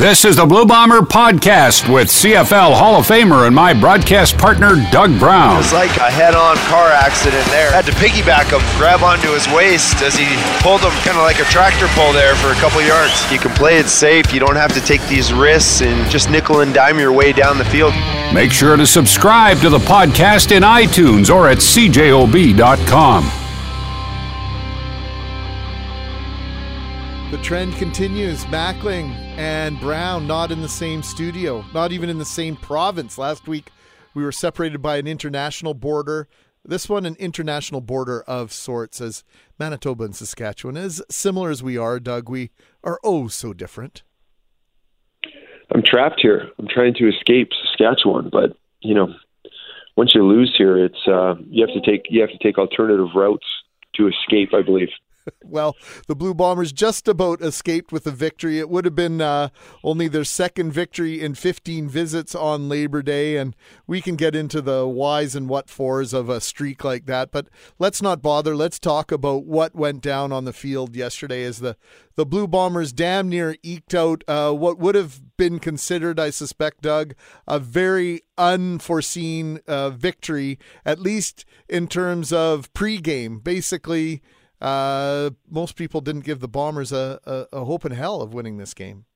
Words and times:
This 0.00 0.24
is 0.24 0.36
the 0.36 0.46
Blue 0.46 0.64
Bomber 0.64 1.02
Podcast 1.02 1.92
with 1.92 2.08
CFL 2.08 2.72
Hall 2.72 2.96
of 2.96 3.06
Famer 3.06 3.46
and 3.46 3.54
my 3.54 3.74
broadcast 3.74 4.38
partner, 4.38 4.76
Doug 4.90 5.18
Brown. 5.18 5.60
It's 5.60 5.74
like 5.74 5.94
a 5.98 6.10
head 6.10 6.34
on 6.34 6.56
car 6.72 6.88
accident 6.88 7.44
there. 7.48 7.70
Had 7.70 7.84
to 7.84 7.92
piggyback 7.92 8.48
him, 8.50 8.64
grab 8.78 9.02
onto 9.02 9.28
his 9.28 9.46
waist 9.48 10.00
as 10.00 10.16
he 10.16 10.24
pulled 10.62 10.80
him 10.80 10.90
kind 11.04 11.18
of 11.18 11.22
like 11.24 11.38
a 11.38 11.44
tractor 11.52 11.86
pull 11.88 12.14
there 12.14 12.34
for 12.36 12.48
a 12.48 12.54
couple 12.54 12.80
yards. 12.80 13.30
You 13.30 13.38
can 13.38 13.50
play 13.50 13.76
it 13.76 13.88
safe. 13.88 14.32
You 14.32 14.40
don't 14.40 14.56
have 14.56 14.72
to 14.72 14.80
take 14.80 15.06
these 15.06 15.34
risks 15.34 15.82
and 15.82 16.10
just 16.10 16.30
nickel 16.30 16.60
and 16.60 16.72
dime 16.72 16.98
your 16.98 17.12
way 17.12 17.34
down 17.34 17.58
the 17.58 17.66
field. 17.66 17.92
Make 18.32 18.52
sure 18.52 18.78
to 18.78 18.86
subscribe 18.86 19.58
to 19.58 19.68
the 19.68 19.80
podcast 19.80 20.50
in 20.56 20.62
iTunes 20.62 21.28
or 21.28 21.46
at 21.46 21.58
cjob.com. 21.58 23.39
The 27.30 27.38
trend 27.42 27.74
continues. 27.76 28.44
Mackling 28.46 29.10
and 29.38 29.78
Brown 29.78 30.26
not 30.26 30.50
in 30.50 30.62
the 30.62 30.68
same 30.68 31.00
studio, 31.00 31.64
not 31.72 31.92
even 31.92 32.10
in 32.10 32.18
the 32.18 32.24
same 32.24 32.56
province. 32.56 33.18
Last 33.18 33.46
week, 33.46 33.70
we 34.14 34.24
were 34.24 34.32
separated 34.32 34.82
by 34.82 34.96
an 34.96 35.06
international 35.06 35.74
border. 35.74 36.26
This 36.64 36.88
one, 36.88 37.06
an 37.06 37.14
international 37.20 37.82
border 37.82 38.22
of 38.22 38.52
sorts, 38.52 39.00
as 39.00 39.22
Manitoba 39.60 40.02
and 40.02 40.16
Saskatchewan. 40.16 40.76
As 40.76 41.00
similar 41.08 41.50
as 41.50 41.62
we 41.62 41.78
are, 41.78 42.00
Doug, 42.00 42.28
we 42.28 42.50
are 42.82 42.98
oh 43.04 43.28
so 43.28 43.52
different. 43.52 44.02
I'm 45.72 45.84
trapped 45.84 46.18
here. 46.20 46.48
I'm 46.58 46.66
trying 46.66 46.94
to 46.94 47.08
escape 47.08 47.50
Saskatchewan, 47.62 48.30
but 48.32 48.56
you 48.80 48.96
know, 48.96 49.14
once 49.96 50.16
you 50.16 50.24
lose 50.24 50.52
here, 50.58 50.84
it's 50.84 51.06
uh, 51.06 51.36
you 51.48 51.64
have 51.64 51.80
to 51.80 51.88
take 51.88 52.06
you 52.10 52.22
have 52.22 52.30
to 52.30 52.38
take 52.42 52.58
alternative 52.58 53.14
routes 53.14 53.46
to 53.94 54.08
escape. 54.08 54.52
I 54.52 54.62
believe. 54.62 54.88
well, 55.44 55.76
the 56.06 56.16
Blue 56.16 56.34
Bombers 56.34 56.72
just 56.72 57.08
about 57.08 57.42
escaped 57.42 57.92
with 57.92 58.06
a 58.06 58.10
victory. 58.10 58.58
It 58.58 58.70
would 58.70 58.84
have 58.84 58.94
been 58.94 59.20
uh, 59.20 59.48
only 59.82 60.08
their 60.08 60.24
second 60.24 60.72
victory 60.72 61.20
in 61.20 61.34
15 61.34 61.88
visits 61.88 62.34
on 62.34 62.68
Labor 62.68 63.02
Day, 63.02 63.36
and 63.36 63.54
we 63.86 64.00
can 64.00 64.16
get 64.16 64.34
into 64.34 64.60
the 64.60 64.86
whys 64.86 65.34
and 65.34 65.48
what 65.48 65.70
fors 65.70 66.12
of 66.12 66.28
a 66.28 66.40
streak 66.40 66.84
like 66.84 67.06
that. 67.06 67.30
But 67.30 67.48
let's 67.78 68.02
not 68.02 68.22
bother. 68.22 68.54
Let's 68.54 68.78
talk 68.78 69.12
about 69.12 69.44
what 69.44 69.74
went 69.74 70.02
down 70.02 70.32
on 70.32 70.44
the 70.44 70.52
field 70.52 70.96
yesterday 70.96 71.44
as 71.44 71.58
the, 71.58 71.76
the 72.16 72.26
Blue 72.26 72.46
Bombers 72.46 72.92
damn 72.92 73.28
near 73.28 73.56
eked 73.62 73.94
out 73.94 74.24
uh, 74.28 74.52
what 74.52 74.78
would 74.78 74.94
have 74.94 75.20
been 75.36 75.58
considered, 75.58 76.20
I 76.20 76.30
suspect, 76.30 76.82
Doug, 76.82 77.14
a 77.46 77.58
very 77.58 78.22
unforeseen 78.36 79.60
uh, 79.66 79.90
victory, 79.90 80.58
at 80.84 80.98
least 80.98 81.44
in 81.68 81.88
terms 81.88 82.32
of 82.32 82.72
pregame. 82.72 83.42
Basically, 83.42 84.22
uh, 84.60 85.30
most 85.50 85.76
people 85.76 86.00
didn't 86.00 86.24
give 86.24 86.40
the 86.40 86.48
Bombers 86.48 86.92
a, 86.92 87.20
a, 87.24 87.58
a, 87.58 87.64
hope 87.64 87.84
in 87.84 87.92
hell 87.92 88.20
of 88.20 88.34
winning 88.34 88.58
this 88.58 88.74
game. 88.74 89.06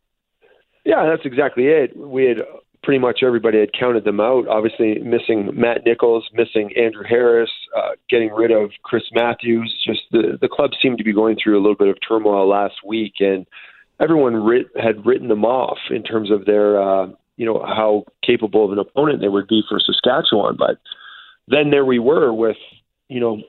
Yeah, 0.84 1.06
that's 1.06 1.27
exactly 1.27 1.64
it. 1.64 1.97
We 1.97 2.25
had 2.25 2.39
pretty 2.83 2.98
much 2.98 3.20
everybody 3.23 3.59
had 3.59 3.70
counted 3.78 4.05
them 4.05 4.20
out. 4.20 4.47
Obviously, 4.48 4.98
missing 5.00 5.50
Matt 5.55 5.84
Nichols, 5.84 6.28
missing 6.34 6.70
Andrew 6.77 7.05
Harris, 7.09 7.50
uh, 7.77 7.91
getting 8.09 8.31
rid 8.33 8.50
of 8.50 8.70
Chris 8.83 9.05
Matthews. 9.12 9.75
Just 9.87 10.03
the 10.12 10.39
the 10.41 10.48
club 10.48 10.70
seemed 10.81 10.98
to 10.98 11.05
be 11.05 11.12
going 11.12 11.37
through 11.42 11.59
a 11.59 11.62
little 11.62 11.77
bit 11.77 11.89
of 11.89 11.97
turmoil 12.06 12.48
last 12.48 12.77
week, 12.87 13.15
and 13.20 13.47
everyone 14.00 14.34
writ, 14.34 14.67
had 14.81 15.05
written 15.05 15.28
them 15.28 15.45
off 15.45 15.78
in 15.91 16.03
terms 16.03 16.31
of 16.31 16.45
their, 16.45 16.81
uh, 16.81 17.06
you 17.37 17.47
know, 17.47 17.65
how 17.65 18.05
capable 18.25 18.65
of 18.65 18.72
an 18.72 18.78
opponent 18.78 19.20
they 19.20 19.28
would 19.28 19.48
be 19.48 19.62
for 19.69 19.81
Saskatchewan. 19.81 20.56
But 20.59 20.78
then 21.48 21.70
there 21.70 21.84
we 21.84 21.98
were 21.98 22.33
with, 22.33 22.56
you 23.09 23.20
know, 23.20 23.42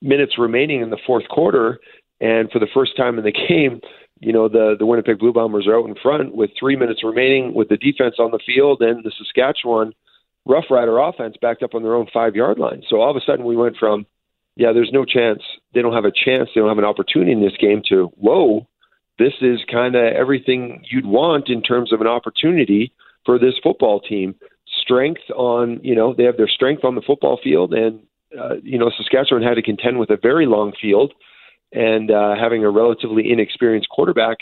minutes 0.00 0.38
remaining 0.38 0.80
in 0.80 0.90
the 0.90 0.98
fourth 1.06 1.28
quarter, 1.28 1.78
and 2.20 2.50
for 2.50 2.58
the 2.58 2.68
first 2.72 2.96
time 2.96 3.18
in 3.18 3.24
the 3.24 3.32
game, 3.48 3.80
you 4.20 4.32
know 4.32 4.48
the 4.48 4.76
the 4.78 4.86
Winnipeg 4.86 5.18
Blue 5.18 5.32
Bombers 5.32 5.66
are 5.66 5.78
out 5.78 5.88
in 5.88 5.94
front 6.02 6.34
with 6.34 6.50
three 6.58 6.76
minutes 6.76 7.04
remaining 7.04 7.54
with 7.54 7.68
the 7.68 7.76
defense 7.76 8.16
on 8.18 8.30
the 8.30 8.40
field 8.44 8.82
and 8.82 9.04
the 9.04 9.12
Saskatchewan 9.16 9.92
Rough 10.46 10.64
Rider 10.70 10.98
offense 10.98 11.36
backed 11.40 11.62
up 11.62 11.74
on 11.74 11.82
their 11.82 11.94
own 11.94 12.06
five 12.12 12.34
yard 12.34 12.58
line. 12.58 12.82
So 12.88 13.00
all 13.00 13.10
of 13.10 13.16
a 13.16 13.24
sudden 13.24 13.44
we 13.44 13.56
went 13.56 13.76
from 13.76 14.06
yeah, 14.56 14.72
there's 14.72 14.90
no 14.92 15.04
chance. 15.04 15.40
They 15.72 15.82
don't 15.82 15.94
have 15.94 16.04
a 16.04 16.10
chance. 16.10 16.48
They 16.52 16.60
don't 16.60 16.68
have 16.68 16.78
an 16.78 16.84
opportunity 16.84 17.30
in 17.30 17.40
this 17.40 17.56
game 17.60 17.80
to 17.90 18.06
whoa, 18.16 18.66
this 19.18 19.34
is 19.40 19.60
kind 19.70 19.94
of 19.94 20.02
everything 20.02 20.82
you'd 20.90 21.06
want 21.06 21.48
in 21.48 21.62
terms 21.62 21.92
of 21.92 22.00
an 22.00 22.06
opportunity 22.06 22.92
for 23.24 23.38
this 23.38 23.54
football 23.62 24.00
team. 24.00 24.34
Strength 24.82 25.22
on, 25.34 25.80
you 25.82 25.94
know, 25.94 26.14
they 26.14 26.24
have 26.24 26.36
their 26.36 26.48
strength 26.48 26.84
on 26.84 26.94
the 26.94 27.02
football 27.02 27.38
field 27.42 27.72
and 27.72 28.00
uh, 28.38 28.56
you 28.62 28.78
know, 28.78 28.90
Saskatchewan 28.96 29.42
had 29.42 29.54
to 29.54 29.62
contend 29.62 29.98
with 29.98 30.10
a 30.10 30.16
very 30.20 30.46
long 30.46 30.72
field 30.80 31.12
and 31.72 32.10
uh, 32.10 32.34
having 32.40 32.64
a 32.64 32.70
relatively 32.70 33.30
inexperienced 33.30 33.88
quarterback. 33.88 34.38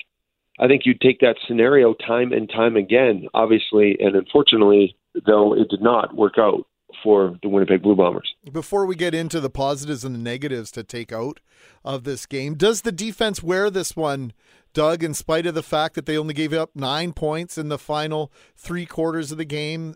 I 0.59 0.69
think 0.69 0.83
you'd 0.87 1.01
take 1.01 1.21
that 1.21 1.37
scenario 1.47 1.95
time 1.95 2.33
and 2.33 2.49
time 2.49 2.77
again, 2.77 3.29
obviously, 3.35 3.97
and 4.01 4.17
unfortunately, 4.17 4.97
though, 5.27 5.55
it 5.55 5.69
did 5.69 5.83
not 5.83 6.17
work 6.17 6.35
out 6.39 6.67
for 7.03 7.37
the 7.43 7.49
Winnipeg 7.49 7.83
Blue 7.83 7.95
Bombers. 7.95 8.33
Before 8.51 8.87
we 8.87 8.95
get 8.95 9.15
into 9.15 9.41
the 9.41 9.51
positives 9.51 10.05
and 10.05 10.15
the 10.15 10.19
negatives 10.21 10.71
to 10.73 10.83
take 10.83 11.13
out 11.13 11.41
of 11.85 12.05
this 12.05 12.27
game, 12.27 12.55
does 12.55 12.83
the 12.83 12.93
defense 12.93 13.43
wear 13.43 13.71
this 13.71 13.95
one, 13.95 14.33
Doug, 14.73 15.05
in 15.05 15.13
spite 15.13 15.47
of 15.47 15.55
the 15.55 15.63
fact 15.63 15.95
that 15.95 16.07
they 16.07 16.17
only 16.17 16.33
gave 16.33 16.55
up 16.55 16.71
nine 16.75 17.13
points 17.13 17.59
in 17.59 17.69
the 17.69 17.79
final 17.79 18.33
three 18.57 18.87
quarters 18.87 19.31
of 19.31 19.39
the 19.39 19.45
game? 19.45 19.95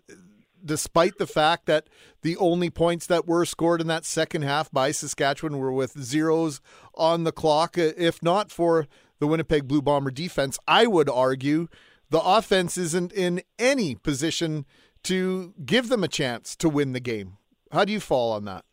Despite 0.65 1.19
the 1.19 1.27
fact 1.27 1.67
that 1.67 1.89
the 2.23 2.37
only 2.37 2.71
points 2.71 3.07
that 3.07 3.27
were 3.27 3.45
scored 3.45 3.81
in 3.81 3.87
that 3.89 4.05
second 4.05 4.43
half 4.43 4.71
by 4.71 4.91
Saskatchewan 4.91 5.59
were 5.59 5.73
with 5.73 5.99
zeros 6.03 6.61
on 6.95 7.25
the 7.25 7.33
clock. 7.33 7.79
Uh, 7.79 7.93
if 7.97 8.23
not 8.23 8.51
for 8.51 8.87
the 9.19 9.27
Winnipeg 9.27 9.69
Blue 9.69 9.83
Bomber 9.83 10.11
defense, 10.11 10.59
I 10.67 10.87
would 10.87 11.09
argue 11.09 11.69
the 12.11 12.21
offense 12.21 12.77
isn't 12.77 13.13
in 13.13 13.43
any 13.59 13.95
position 13.95 14.67
to 15.05 15.55
give 15.65 15.89
them 15.89 16.05
a 16.05 16.09
chance 16.09 16.57
to 16.57 16.69
win 16.69 16.93
the 16.93 17.01
game. 17.01 17.37
How 17.73 17.85
do 17.85 17.93
you 17.93 18.01
fall 18.01 18.33
on 18.33 18.45
that? 18.45 18.65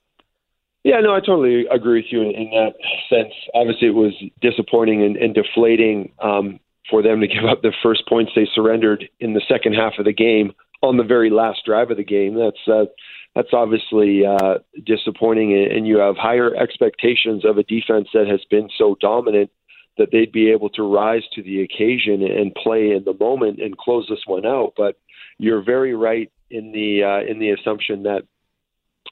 Yeah, 0.84 1.02
no, 1.02 1.14
I 1.14 1.19
totally 1.19 1.66
agree 1.68 2.02
with 2.02 2.12
you 2.12 2.22
in, 2.22 2.31
in 2.31 2.50
that 2.52 2.74
sense. 3.09 3.34
Obviously, 3.54 3.90
it 3.90 3.94
was 3.94 4.14
disappointing 4.42 5.04
and, 5.04 5.18
and 5.18 5.36
deflating 5.36 6.14
um, 6.22 6.59
for 6.90 7.02
them 7.02 7.19
to 7.19 7.28
give 7.28 7.46
up 7.46 7.62
the 7.62 7.74
first 7.84 8.08
points 8.08 8.31
they 8.36 8.48
surrendered 8.54 9.04
in 9.19 9.34
the 9.34 9.42
second 9.50 9.74
half 9.74 9.94
of 10.00 10.06
the 10.06 10.14
game 10.14 10.54
on 10.82 10.98
the 10.98 11.04
very 11.04 11.30
last 11.30 11.66
drive 11.66 11.92
of 11.92 11.98
the 11.98 12.04
game. 12.04 12.36
That's 12.36 12.68
uh, 12.68 12.86
that's 13.36 13.54
obviously 13.54 14.26
uh, 14.26 14.60
disappointing, 14.86 15.54
and 15.54 15.88
you 15.88 16.00
have 16.00 16.18
higher 16.18 16.56
expectations 16.56 17.46
of 17.46 17.58
a 17.58 17.64
defense 17.64 18.08
that 18.14 18.28
has 18.28 18.42
been 18.50 18.70
so 18.78 18.96
dominant 19.00 19.52
that 19.98 20.10
they'd 20.12 20.32
be 20.32 20.52
able 20.52 20.70
to 20.70 20.84
rise 20.84 21.24
to 21.34 21.44
the 21.44 21.62
occasion 21.62 22.22
and 22.24 22.54
play 22.56 22.92
in 22.92 23.04
the 23.06 23.16
moment 23.20 23.60
and 23.60 23.78
close 23.78 24.06
this 24.10 24.24
one 24.26 24.46
out. 24.46 24.74
But 24.78 24.96
you're 25.38 25.64
very 25.64 25.96
right 25.96 26.32
in 26.50 26.72
the 26.72 27.04
uh, 27.04 27.30
in 27.30 27.40
the 27.40 27.52
assumption 27.52 28.04
that 28.04 28.24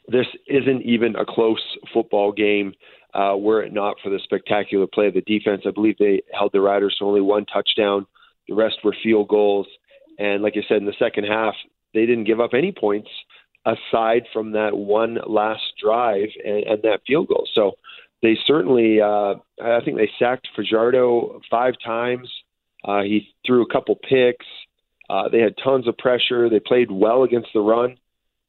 this 0.07 0.27
isn't 0.47 0.83
even 0.83 1.15
a 1.15 1.25
close 1.25 1.61
football 1.93 2.31
game. 2.31 2.73
Uh, 3.13 3.35
were 3.37 3.63
it 3.63 3.71
not 3.71 3.95
for 4.03 4.09
the 4.09 4.19
spectacular 4.23 4.87
play 4.87 5.07
of 5.07 5.13
the 5.13 5.21
defense, 5.21 5.61
I 5.65 5.71
believe 5.71 5.97
they 5.97 6.21
held 6.33 6.51
the 6.51 6.59
Riders 6.59 6.97
to 6.99 7.05
only 7.05 7.21
one 7.21 7.45
touchdown. 7.45 8.05
The 8.49 8.55
rest 8.55 8.75
were 8.83 8.95
field 9.01 9.29
goals. 9.29 9.67
And 10.17 10.43
like 10.43 10.53
I 10.55 10.67
said, 10.67 10.77
in 10.77 10.85
the 10.85 10.93
second 10.99 11.25
half, 11.25 11.55
they 11.93 12.05
didn't 12.05 12.25
give 12.25 12.39
up 12.39 12.51
any 12.53 12.71
points 12.71 13.09
aside 13.65 14.23
from 14.31 14.51
that 14.51 14.77
one 14.77 15.17
last 15.27 15.63
drive 15.81 16.29
and, 16.45 16.63
and 16.63 16.83
that 16.83 17.01
field 17.07 17.27
goal. 17.27 17.47
So 17.53 17.73
they 18.21 18.37
certainly, 18.45 19.01
uh, 19.01 19.35
I 19.63 19.79
think 19.83 19.97
they 19.97 20.09
sacked 20.19 20.47
Fajardo 20.55 21.41
five 21.49 21.73
times. 21.83 22.29
Uh, 22.83 23.01
he 23.01 23.33
threw 23.45 23.63
a 23.63 23.73
couple 23.73 23.95
picks. 23.95 24.45
Uh, 25.09 25.29
they 25.29 25.39
had 25.39 25.55
tons 25.63 25.87
of 25.87 25.97
pressure. 25.97 26.49
They 26.49 26.59
played 26.59 26.91
well 26.91 27.23
against 27.23 27.49
the 27.53 27.61
run 27.61 27.97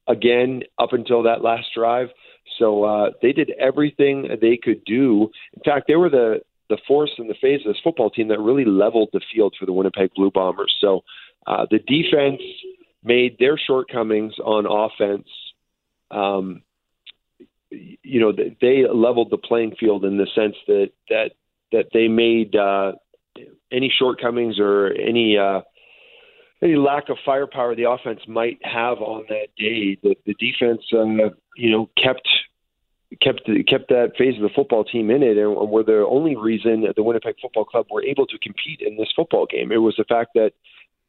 again 0.07 0.63
up 0.79 0.93
until 0.93 1.23
that 1.25 1.43
last 1.43 1.67
drive. 1.75 2.09
So 2.59 2.85
uh, 2.85 3.11
they 3.23 3.33
did 3.33 3.51
everything 3.59 4.29
they 4.41 4.59
could 4.63 4.85
do. 4.85 5.31
In 5.55 5.63
fact, 5.65 5.87
they 5.89 5.97
were 5.97 6.11
the 6.11 6.41
the 6.69 6.79
force 6.89 7.13
in 7.19 7.29
the 7.29 7.35
phase 7.41 7.61
of 7.65 7.73
this 7.73 7.81
football 7.83 8.11
team 8.11 8.27
that 8.27 8.41
really 8.41 8.65
leveled 8.65 9.09
the 9.13 9.21
field 9.33 9.55
for 9.57 9.67
the 9.67 9.73
Winnipeg 9.73 10.11
Blue 10.17 10.33
Bombers. 10.33 10.75
So 10.81 11.03
uh, 11.47 11.67
the 11.71 11.79
defense 11.79 12.43
made 13.05 13.39
their 13.39 13.59
shortcomings 13.59 14.35
on 14.45 14.67
offense. 14.67 15.29
Um, 16.11 16.63
you 17.71 18.21
know, 18.21 18.33
they 18.33 18.85
leveled 18.93 19.31
the 19.31 19.39
playing 19.39 19.75
field 19.79 20.05
in 20.05 20.17
the 20.17 20.27
sense 20.35 20.57
that 20.67 20.91
that 21.09 21.33
that 21.73 21.87
they 21.93 22.09
made 22.09 22.55
uh, 22.55 22.93
any 23.73 23.93
shortcomings 23.97 24.59
or 24.59 24.93
any 24.93 25.37
uh, 25.37 25.61
any 26.63 26.77
lack 26.77 27.09
of 27.09 27.19
firepower 27.25 27.75
the 27.75 27.89
offense 27.89 28.21
might 28.27 28.59
have 28.63 28.99
on 28.99 29.25
that 29.29 29.49
day. 29.59 29.99
The, 30.03 30.17
the 30.25 30.35
defense, 30.35 30.83
uh, 30.93 31.35
you 31.57 31.71
know, 31.71 31.91
kept 32.03 32.29
kept 33.21 33.43
kept 33.69 33.89
that 33.89 34.13
phase 34.17 34.37
of 34.37 34.43
the 34.43 34.55
football 34.55 34.85
team 34.85 35.11
in 35.11 35.23
it, 35.23 35.37
and 35.37 35.55
were 35.55 35.83
the 35.83 36.07
only 36.09 36.37
reason 36.37 36.85
the 36.95 37.03
Winnipeg 37.03 37.35
Football 37.41 37.65
Club 37.65 37.87
were 37.91 38.03
able 38.03 38.27
to 38.27 38.39
compete 38.39 38.81
in 38.81 38.97
this 38.97 39.13
football 39.15 39.47
game. 39.47 39.73
It 39.73 39.79
was 39.79 39.95
the 39.97 40.05
fact 40.05 40.31
that 40.35 40.53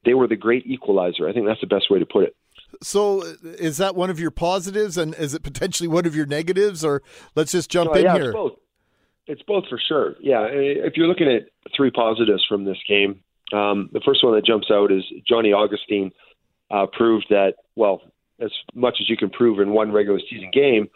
they 0.06 0.14
were 0.14 0.28
the 0.28 0.36
great 0.36 0.66
equalizer. 0.66 1.28
I 1.28 1.34
think 1.34 1.46
that's 1.46 1.62
the 1.62 1.68
best 1.68 1.90
way 1.90 2.00
to 2.00 2.06
put 2.06 2.24
it. 2.24 2.36
So, 2.82 3.24
is 3.44 3.78
that 3.78 3.96
one 3.96 4.10
of 4.10 4.20
your 4.20 4.32
positives, 4.32 4.98
and 4.98 5.16
is 5.16 5.34
it 5.34 5.44
potentially 5.44 5.88
one 5.88 6.06
of 6.06 6.16
your 6.16 6.26
negatives, 6.26 6.84
or 6.86 7.02
let's 7.36 7.52
just 7.52 7.70
jump 7.70 7.96
in 7.96 8.04
yeah, 8.04 8.14
here? 8.16 8.30
It's 8.30 8.34
both. 8.34 8.54
It's 9.28 9.42
both 9.44 9.64
for 9.70 9.80
sure. 9.88 10.16
Yeah, 10.22 10.48
if 10.50 10.94
you're 10.96 11.08
looking 11.08 11.28
at 11.28 11.50
three 11.76 11.92
positives 11.92 12.46
from 12.48 12.66
this 12.66 12.78
game, 12.88 13.22
Um, 13.54 13.90
the 13.94 14.02
first 14.02 14.24
one 14.24 14.34
that 14.36 14.46
jumps 14.46 14.70
out 14.72 14.92
is 14.92 15.04
Johnny 15.28 15.54
Augustine 15.54 16.12
uh, 16.70 16.86
proved 16.92 17.28
that, 17.30 17.56
well, 17.76 18.02
as 18.42 18.52
much 18.74 18.98
as 19.00 19.10
you 19.10 19.18
can 19.18 19.30
prove 19.30 19.60
in 19.60 19.72
one 19.72 19.92
regular 19.92 20.20
season 20.30 20.52
game, 20.52 20.90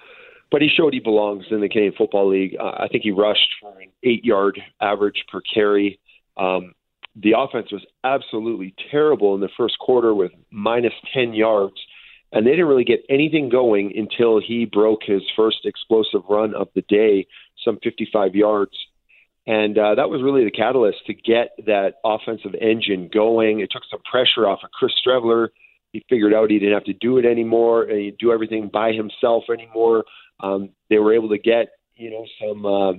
but 0.52 0.62
he 0.62 0.68
showed 0.68 0.94
he 0.94 1.00
belongs 1.00 1.46
in 1.50 1.62
the 1.62 1.70
Canadian 1.70 1.94
Football 1.98 2.30
League. 2.30 2.56
Uh, 2.60 2.72
I 2.78 2.88
think 2.90 3.04
he 3.04 3.12
rushed 3.12 3.56
for 3.62 3.72
an 3.80 3.90
eight 4.04 4.26
yard 4.26 4.60
average 4.82 5.24
per 5.32 5.42
carry. 5.42 6.00
Um, 6.38 6.74
the 7.16 7.34
offense 7.38 7.72
was 7.72 7.86
absolutely 8.04 8.74
terrible 8.90 9.36
in 9.36 9.42
the 9.42 9.50
first 9.58 9.78
quarter 9.80 10.14
with 10.14 10.32
minus 10.50 10.94
10 11.14 11.34
yards, 11.34 11.76
and 12.32 12.46
they 12.46 12.52
didn't 12.52 12.68
really 12.68 12.86
get 12.86 13.04
anything 13.10 13.50
going 13.50 13.94
until 13.98 14.40
he 14.40 14.66
broke 14.66 15.02
his 15.06 15.22
first 15.36 15.66
explosive 15.66 16.22
run 16.30 16.56
of 16.56 16.70
the 16.74 16.84
day, 16.84 17.28
some 17.64 17.80
55 17.84 18.36
yards. 18.36 18.72
And 19.46 19.78
uh, 19.78 19.96
that 19.96 20.10
was 20.10 20.22
really 20.24 20.46
the 20.46 20.52
catalyst 20.52 21.00
to 21.08 21.14
get 21.14 21.50
that 21.66 21.96
offensive 22.06 22.54
engine 22.62 23.10
going. 23.12 23.60
It 23.60 23.70
took 23.72 23.84
some 23.90 24.02
pressure 24.10 24.48
off 24.48 24.60
of 24.64 24.72
Chris 24.72 24.94
Streveler. 25.06 25.50
He 25.92 26.06
figured 26.10 26.34
out 26.34 26.50
he 26.50 26.60
didn't 26.60 26.76
have 26.76 26.86
to 26.86 26.94
do 26.94 27.18
it 27.18 27.26
anymore 27.26 27.84
and 27.84 28.00
he'd 28.00 28.18
do 28.18 28.32
everything 28.32 28.70
by 28.72 28.94
himself 28.94 29.46
anymore. 29.52 30.06
Um, 30.40 30.70
they 30.90 31.00
were 31.00 31.14
able 31.14 31.30
to 31.30 31.38
get, 31.38 31.70
you 31.96 32.12
know, 32.12 32.26
some 32.40 32.66
uh, 32.66 32.94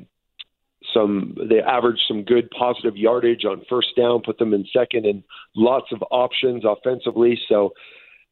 some 0.93 1.37
they 1.49 1.61
averaged 1.61 2.03
some 2.09 2.25
good 2.25 2.51
positive 2.51 2.97
yardage 2.97 3.45
on 3.45 3.63
first 3.69 3.89
down, 3.97 4.23
put 4.25 4.39
them 4.39 4.55
in 4.55 4.67
second, 4.73 5.07
and 5.07 5.23
lots 5.55 5.87
of 5.93 6.03
options 6.11 6.65
offensively. 6.65 7.39
So 7.49 7.73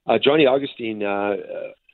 uh, 0.06 0.18
Johnny 0.22 0.46
Augustine 0.46 1.02
uh, 1.02 1.36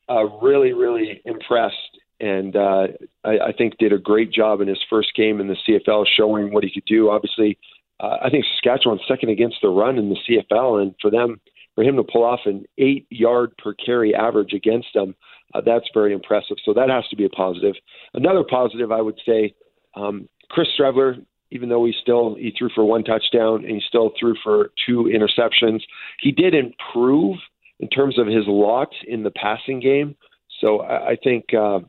uh, 0.08 0.24
really, 0.40 0.72
really 0.72 1.20
impressed, 1.24 1.98
and 2.20 2.54
uh, 2.56 2.86
I, 3.24 3.38
I 3.48 3.52
think 3.56 3.78
did 3.78 3.92
a 3.92 3.98
great 3.98 4.32
job 4.32 4.60
in 4.60 4.68
his 4.68 4.78
first 4.88 5.14
game 5.14 5.40
in 5.40 5.48
the 5.48 5.56
CFL, 5.68 6.06
showing 6.16 6.52
what 6.52 6.64
he 6.64 6.70
could 6.70 6.86
do. 6.86 7.10
Obviously, 7.10 7.58
uh, 8.00 8.16
I 8.22 8.30
think 8.30 8.44
Saskatchewan's 8.44 9.02
second 9.08 9.30
against 9.30 9.56
the 9.62 9.68
run 9.68 9.98
in 9.98 10.10
the 10.10 10.18
CFL, 10.28 10.82
and 10.82 10.94
for 11.00 11.10
them, 11.10 11.40
for 11.74 11.84
him 11.84 11.96
to 11.96 12.04
pull 12.04 12.24
off 12.24 12.40
an 12.46 12.64
eight-yard 12.78 13.52
per 13.58 13.74
carry 13.74 14.14
average 14.14 14.52
against 14.52 14.88
them, 14.94 15.14
uh, 15.54 15.60
that's 15.60 15.88
very 15.92 16.12
impressive. 16.12 16.56
So 16.64 16.72
that 16.74 16.88
has 16.88 17.06
to 17.08 17.16
be 17.16 17.24
a 17.24 17.28
positive. 17.28 17.74
Another 18.14 18.44
positive, 18.48 18.92
I 18.92 19.00
would 19.00 19.20
say. 19.26 19.54
Um, 19.94 20.28
Chris 20.48 20.68
Streveler, 20.78 21.24
even 21.50 21.68
though 21.68 21.84
he 21.84 21.94
still 22.00 22.34
he 22.34 22.52
threw 22.56 22.68
for 22.74 22.84
one 22.84 23.04
touchdown 23.04 23.64
and 23.64 23.74
he 23.74 23.82
still 23.86 24.12
threw 24.18 24.34
for 24.42 24.70
two 24.86 25.04
interceptions, 25.04 25.80
he 26.20 26.32
did 26.32 26.54
improve 26.54 27.36
in 27.80 27.88
terms 27.88 28.18
of 28.18 28.26
his 28.26 28.44
lot 28.46 28.88
in 29.06 29.22
the 29.22 29.30
passing 29.30 29.80
game. 29.80 30.16
So 30.60 30.80
I, 30.80 31.10
I 31.10 31.16
think 31.22 31.52
uh, 31.54 31.80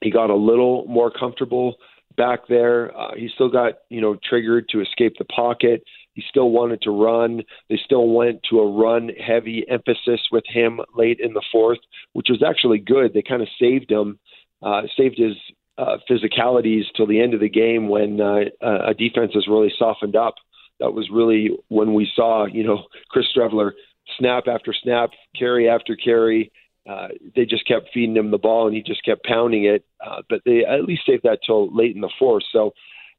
he 0.00 0.10
got 0.10 0.30
a 0.30 0.36
little 0.36 0.84
more 0.86 1.10
comfortable 1.10 1.76
back 2.16 2.40
there. 2.48 2.96
Uh, 2.96 3.14
he 3.16 3.30
still 3.34 3.48
got 3.50 3.74
you 3.88 4.00
know 4.00 4.16
triggered 4.28 4.68
to 4.70 4.80
escape 4.80 5.14
the 5.18 5.24
pocket. 5.24 5.82
He 6.14 6.24
still 6.28 6.50
wanted 6.50 6.82
to 6.82 6.90
run. 6.90 7.42
They 7.70 7.78
still 7.84 8.08
went 8.08 8.42
to 8.50 8.58
a 8.58 8.70
run 8.70 9.10
heavy 9.24 9.64
emphasis 9.68 10.20
with 10.32 10.44
him 10.46 10.80
late 10.96 11.20
in 11.20 11.32
the 11.32 11.44
fourth, 11.52 11.78
which 12.12 12.26
was 12.28 12.42
actually 12.42 12.78
good. 12.78 13.14
They 13.14 13.22
kind 13.22 13.40
of 13.40 13.48
saved 13.60 13.90
him, 13.90 14.18
uh, 14.60 14.82
saved 14.96 15.16
his 15.16 15.36
uh, 15.78 15.96
physicalities 16.10 16.82
till 16.96 17.06
the 17.06 17.20
end 17.20 17.34
of 17.34 17.40
the 17.40 17.48
game 17.48 17.88
when 17.88 18.20
uh, 18.20 18.40
a 18.60 18.94
defense 18.94 19.32
has 19.34 19.46
really 19.46 19.72
softened 19.78 20.16
up. 20.16 20.34
That 20.80 20.92
was 20.92 21.08
really 21.12 21.50
when 21.68 21.94
we 21.94 22.10
saw, 22.14 22.46
you 22.46 22.64
know, 22.64 22.84
Chris 23.10 23.26
Streveler 23.34 23.72
snap 24.18 24.44
after 24.48 24.74
snap, 24.82 25.10
carry 25.38 25.68
after 25.68 25.96
carry. 25.96 26.52
Uh, 26.88 27.08
they 27.36 27.44
just 27.44 27.66
kept 27.66 27.88
feeding 27.92 28.16
him 28.16 28.30
the 28.30 28.38
ball, 28.38 28.66
and 28.66 28.74
he 28.74 28.82
just 28.82 29.04
kept 29.04 29.24
pounding 29.24 29.64
it. 29.64 29.84
Uh, 30.04 30.22
but 30.28 30.40
they 30.44 30.64
at 30.64 30.84
least 30.84 31.02
saved 31.06 31.22
that 31.22 31.38
till 31.44 31.74
late 31.74 31.94
in 31.94 32.00
the 32.00 32.10
fourth. 32.18 32.44
So 32.52 32.72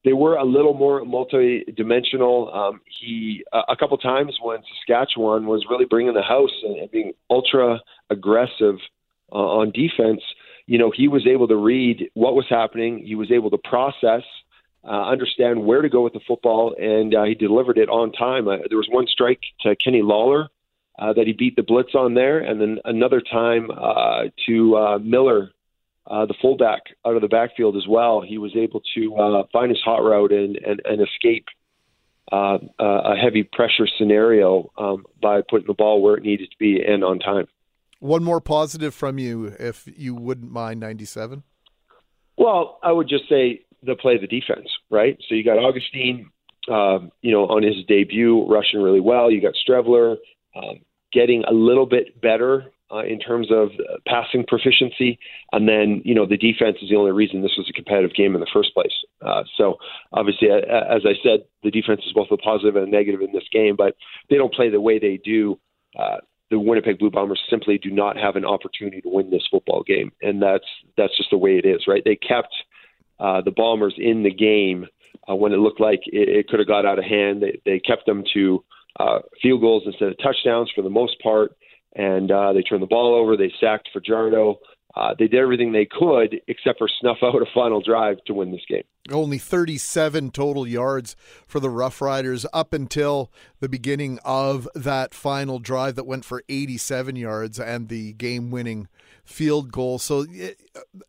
they 0.04 0.14
were 0.14 0.36
a 0.36 0.46
little 0.46 0.74
more 0.74 1.04
multi-dimensional. 1.06 2.52
Um, 2.54 2.82
he 3.00 3.44
uh, 3.54 3.64
a 3.70 3.76
couple 3.76 3.98
times 3.98 4.38
when 4.42 4.60
Saskatchewan 4.80 5.46
was 5.46 5.66
really 5.70 5.86
bringing 5.86 6.14
the 6.14 6.22
house 6.22 6.54
and, 6.64 6.78
and 6.78 6.92
being 6.92 7.14
ultra 7.30 7.80
aggressive 8.10 8.76
uh, 9.32 9.36
on 9.36 9.72
defense 9.72 10.22
you 10.70 10.78
know, 10.78 10.92
he 10.96 11.08
was 11.08 11.26
able 11.26 11.48
to 11.48 11.56
read 11.56 12.12
what 12.14 12.36
was 12.36 12.46
happening. 12.48 13.04
He 13.04 13.16
was 13.16 13.32
able 13.32 13.50
to 13.50 13.58
process, 13.58 14.22
uh, 14.84 15.10
understand 15.10 15.66
where 15.66 15.82
to 15.82 15.90
go 15.90 16.04
with 16.04 16.14
the 16.14 16.20
football, 16.28 16.76
and 16.80 17.16
uh, 17.16 17.24
he 17.24 17.34
delivered 17.34 17.80
it 17.80 17.90
on 17.90 18.12
time. 18.12 18.48
Uh, 18.48 18.58
there 18.70 18.78
was 18.78 18.88
one 18.88 19.08
strike 19.08 19.42
to 19.62 19.76
Kenny 19.76 20.04
Lawler 20.04 20.48
uh, 21.00 21.14
that 21.14 21.26
he 21.26 21.34
beat 21.34 21.56
the 21.56 21.64
blitz 21.64 21.96
on 21.96 22.14
there, 22.14 22.38
and 22.38 22.62
then 22.62 22.78
another 22.86 23.20
time 23.20 23.72
uh, 23.72 24.26
to 24.46 24.78
uh, 24.78 25.00
Miller, 25.00 25.50
uh, 26.06 26.28
the 26.28 26.36
fullback, 26.40 26.82
out 27.04 27.16
of 27.16 27.24
the 27.24 27.28
backfield 27.28 27.76
as 27.76 27.88
well. 27.88 28.22
He 28.22 28.38
was 28.38 28.56
able 28.56 28.84
to 28.94 29.16
uh, 29.16 29.44
find 29.52 29.72
his 29.72 29.82
hot 29.84 30.04
route 30.04 30.32
and, 30.32 30.56
and, 30.58 30.84
and 30.86 31.02
escape 31.02 31.48
uh, 32.32 32.60
uh, 32.80 33.14
a 33.14 33.16
heavy 33.16 33.42
pressure 33.42 33.88
scenario 33.98 34.72
um, 34.78 35.04
by 35.20 35.42
putting 35.42 35.66
the 35.66 35.74
ball 35.74 36.00
where 36.00 36.16
it 36.16 36.22
needed 36.22 36.52
to 36.52 36.58
be 36.60 36.80
and 36.88 37.04
on 37.04 37.18
time. 37.18 37.48
One 38.00 38.24
more 38.24 38.40
positive 38.40 38.94
from 38.94 39.18
you, 39.18 39.54
if 39.60 39.88
you 39.96 40.16
wouldn't 40.16 40.52
mind, 40.52 40.80
97. 40.80 41.44
Well, 42.38 42.80
I 42.82 42.92
would 42.92 43.10
just 43.10 43.28
say 43.28 43.66
the 43.84 43.96
play 43.96 44.18
the 44.18 44.28
defense, 44.28 44.70
right? 44.90 45.18
So 45.28 45.36
you 45.36 45.44
got 45.44 45.58
Augustine, 45.58 46.30
um, 46.72 47.12
you 47.22 47.32
know, 47.32 47.46
on 47.48 47.64
his 47.64 47.76
debut, 47.88 48.46
rushing 48.48 48.82
really 48.82 49.02
well. 49.02 49.30
You 49.30 49.42
got 49.42 49.54
Streveler 49.68 50.16
um, 50.56 50.80
getting 51.12 51.44
a 51.44 51.54
little 51.54 51.86
bit 51.86 52.22
better 52.22 52.72
uh, 52.92 53.04
in 53.04 53.20
terms 53.20 53.50
of 53.52 53.70
passing 54.08 54.46
proficiency, 54.48 55.20
and 55.52 55.68
then 55.68 56.02
you 56.04 56.16
know 56.16 56.26
the 56.26 56.38
defense 56.38 56.78
is 56.82 56.90
the 56.90 56.96
only 56.96 57.12
reason 57.12 57.42
this 57.42 57.58
was 57.58 57.70
a 57.70 57.74
competitive 57.74 58.16
game 58.16 58.34
in 58.34 58.42
the 58.42 58.50
first 58.52 58.74
place. 58.74 58.94
Uh, 59.22 59.44
so 59.58 59.76
obviously, 60.14 60.50
as 60.50 61.02
I 61.06 61.14
said, 61.24 61.46
the 61.64 61.72
defense 61.72 62.02
is 62.08 62.14
both 62.14 62.28
a 62.32 62.38
positive 62.38 62.76
and 62.76 62.88
a 62.88 62.90
negative 62.90 63.22
in 63.22 63.32
this 63.32 63.48
game, 63.52 63.76
but 63.76 63.96
they 64.30 64.38
don't 64.38 64.54
play 64.54 64.70
the 64.70 64.82
way 64.82 64.98
they 65.00 65.20
do. 65.24 65.60
Uh, 65.98 66.18
the 66.50 66.60
Winnipeg 66.60 67.00
Blue 67.00 67.12
Bombers 67.12 67.42
simply 67.50 67.78
do 67.78 67.92
not 67.92 68.18
have 68.18 68.36
an 68.36 68.46
opportunity 68.46 69.02
to 69.02 69.10
win 69.10 69.30
this 69.30 69.48
football 69.52 69.84
game, 69.84 70.12
and 70.22 70.42
that's 70.42 70.66
that's 70.98 71.16
just 71.18 71.30
the 71.30 71.38
way 71.38 71.58
it 71.58 71.66
is, 71.66 71.86
right? 71.88 72.04
They 72.04 72.16
kept 72.16 72.54
uh, 73.20 73.42
the 73.42 73.52
Bombers 73.52 73.96
in 73.98 74.24
the 74.24 74.34
game 74.34 74.88
uh, 75.30 75.36
when 75.36 75.54
it 75.54 75.58
looked 75.58 75.80
like 75.80 76.02
it, 76.08 76.30
it 76.30 76.48
could 76.48 76.60
have 76.60 76.68
got 76.68 76.86
out 76.86 77.00
of 77.00 77.06
hand. 77.06 77.44
They, 77.44 77.60
they 77.66 77.80
kept 77.80 78.06
them 78.06 78.24
to 78.34 78.64
uh, 79.00 79.20
field 79.42 79.62
goals 79.62 79.84
instead 79.86 80.10
of 80.10 80.18
touchdowns 80.22 80.72
for 80.74 80.82
the 80.82 80.90
most 80.90 81.22
part, 81.22 81.56
and 81.96 82.32
uh, 82.32 82.54
they 82.54 82.62
turned 82.62 82.82
the 82.82 82.88
ball 82.88 83.14
over. 83.14 83.38
They 83.38 83.52
sacked 83.60 83.90
Fajardo. 83.94 84.60
Uh, 85.00 85.14
they 85.18 85.30
did 85.30 85.40
everything 85.40 85.72
they 85.72 85.88
could 85.90 86.42
except 86.48 86.78
for 86.78 86.90
snuff 87.00 87.18
out 87.24 87.36
a 87.36 87.46
final 87.54 87.80
drive 87.80 88.18
to 88.26 88.34
win 88.34 88.52
this 88.52 88.66
game. 88.68 88.84
Only 89.10 89.38
37 89.38 90.32
total 90.32 90.68
yards 90.68 91.16
for 91.48 91.62
the 91.62 91.70
Rough 91.70 92.02
Riders 92.02 92.46
up 92.52 92.74
until 92.74 93.32
the 93.62 93.70
beginning 93.70 94.20
of 94.26 94.68
that 94.76 95.14
final 95.14 95.60
drive 95.60 95.96
that 95.96 96.06
went 96.06 96.26
for 96.26 96.44
87 96.50 97.16
yards 97.16 97.60
and 97.60 97.88
the 97.88 98.12
game 98.14 98.52
winning 98.52 98.90
field 99.24 99.72
goal. 99.72 100.00
So, 100.00 100.26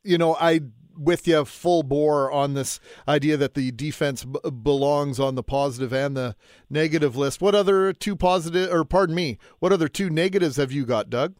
you 0.05 0.19
know, 0.19 0.37
I 0.37 0.61
with 0.97 1.27
you 1.27 1.45
full 1.45 1.83
bore 1.83 2.31
on 2.31 2.55
this 2.55 2.79
idea 3.09 3.37
that 3.39 3.55
the 3.55 3.73
defense 3.73 4.25
b- 4.25 4.39
belongs 4.63 5.19
on 5.19 5.35
the 5.35 5.43
positive 5.43 5.93
and 5.93 6.17
the 6.17 6.37
negative 6.69 7.17
list. 7.17 7.41
What 7.41 7.55
other 7.55 7.93
two 7.93 8.15
positive, 8.15 8.71
or 8.71 8.85
pardon 8.85 9.15
me, 9.17 9.39
what 9.59 9.73
other 9.73 9.89
two 9.89 10.11
negatives 10.11 10.57
have 10.57 10.71
you 10.71 10.85
got, 10.85 11.11
Doug? 11.11 11.35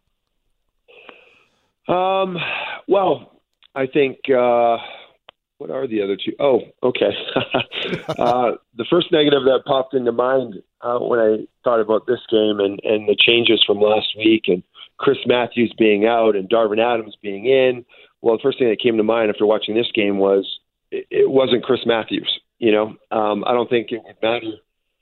Um, 1.91 2.37
well, 2.87 3.41
I 3.75 3.85
think 3.85 4.17
uh, 4.29 4.77
what 5.57 5.69
are 5.69 5.87
the 5.87 6.01
other 6.01 6.15
two? 6.15 6.33
Oh, 6.39 6.61
okay. 6.81 7.11
uh, 8.17 8.51
the 8.75 8.85
first 8.89 9.11
negative 9.11 9.43
that 9.43 9.63
popped 9.65 9.93
into 9.93 10.11
mind 10.11 10.55
uh, 10.81 10.99
when 10.99 11.19
I 11.19 11.47
thought 11.63 11.81
about 11.81 12.07
this 12.07 12.21
game 12.29 12.59
and 12.59 12.79
and 12.83 13.07
the 13.07 13.17
changes 13.19 13.61
from 13.65 13.79
last 13.79 14.07
week 14.17 14.45
and 14.47 14.63
Chris 14.97 15.17
Matthews 15.25 15.73
being 15.77 16.05
out 16.05 16.35
and 16.35 16.49
Darvin 16.49 16.79
Adams 16.79 17.15
being 17.21 17.45
in. 17.45 17.85
Well, 18.21 18.37
the 18.37 18.43
first 18.43 18.59
thing 18.59 18.69
that 18.69 18.81
came 18.81 18.97
to 18.97 19.03
mind 19.03 19.29
after 19.29 19.45
watching 19.45 19.75
this 19.75 19.91
game 19.93 20.17
was 20.17 20.59
it, 20.91 21.07
it 21.09 21.29
wasn't 21.29 21.63
Chris 21.63 21.81
Matthews. 21.85 22.39
You 22.59 22.71
know, 22.71 22.87
um, 23.11 23.43
I 23.45 23.53
don't 23.53 23.69
think 23.69 23.91
it 23.91 24.01
would 24.03 24.15
matter 24.21 24.57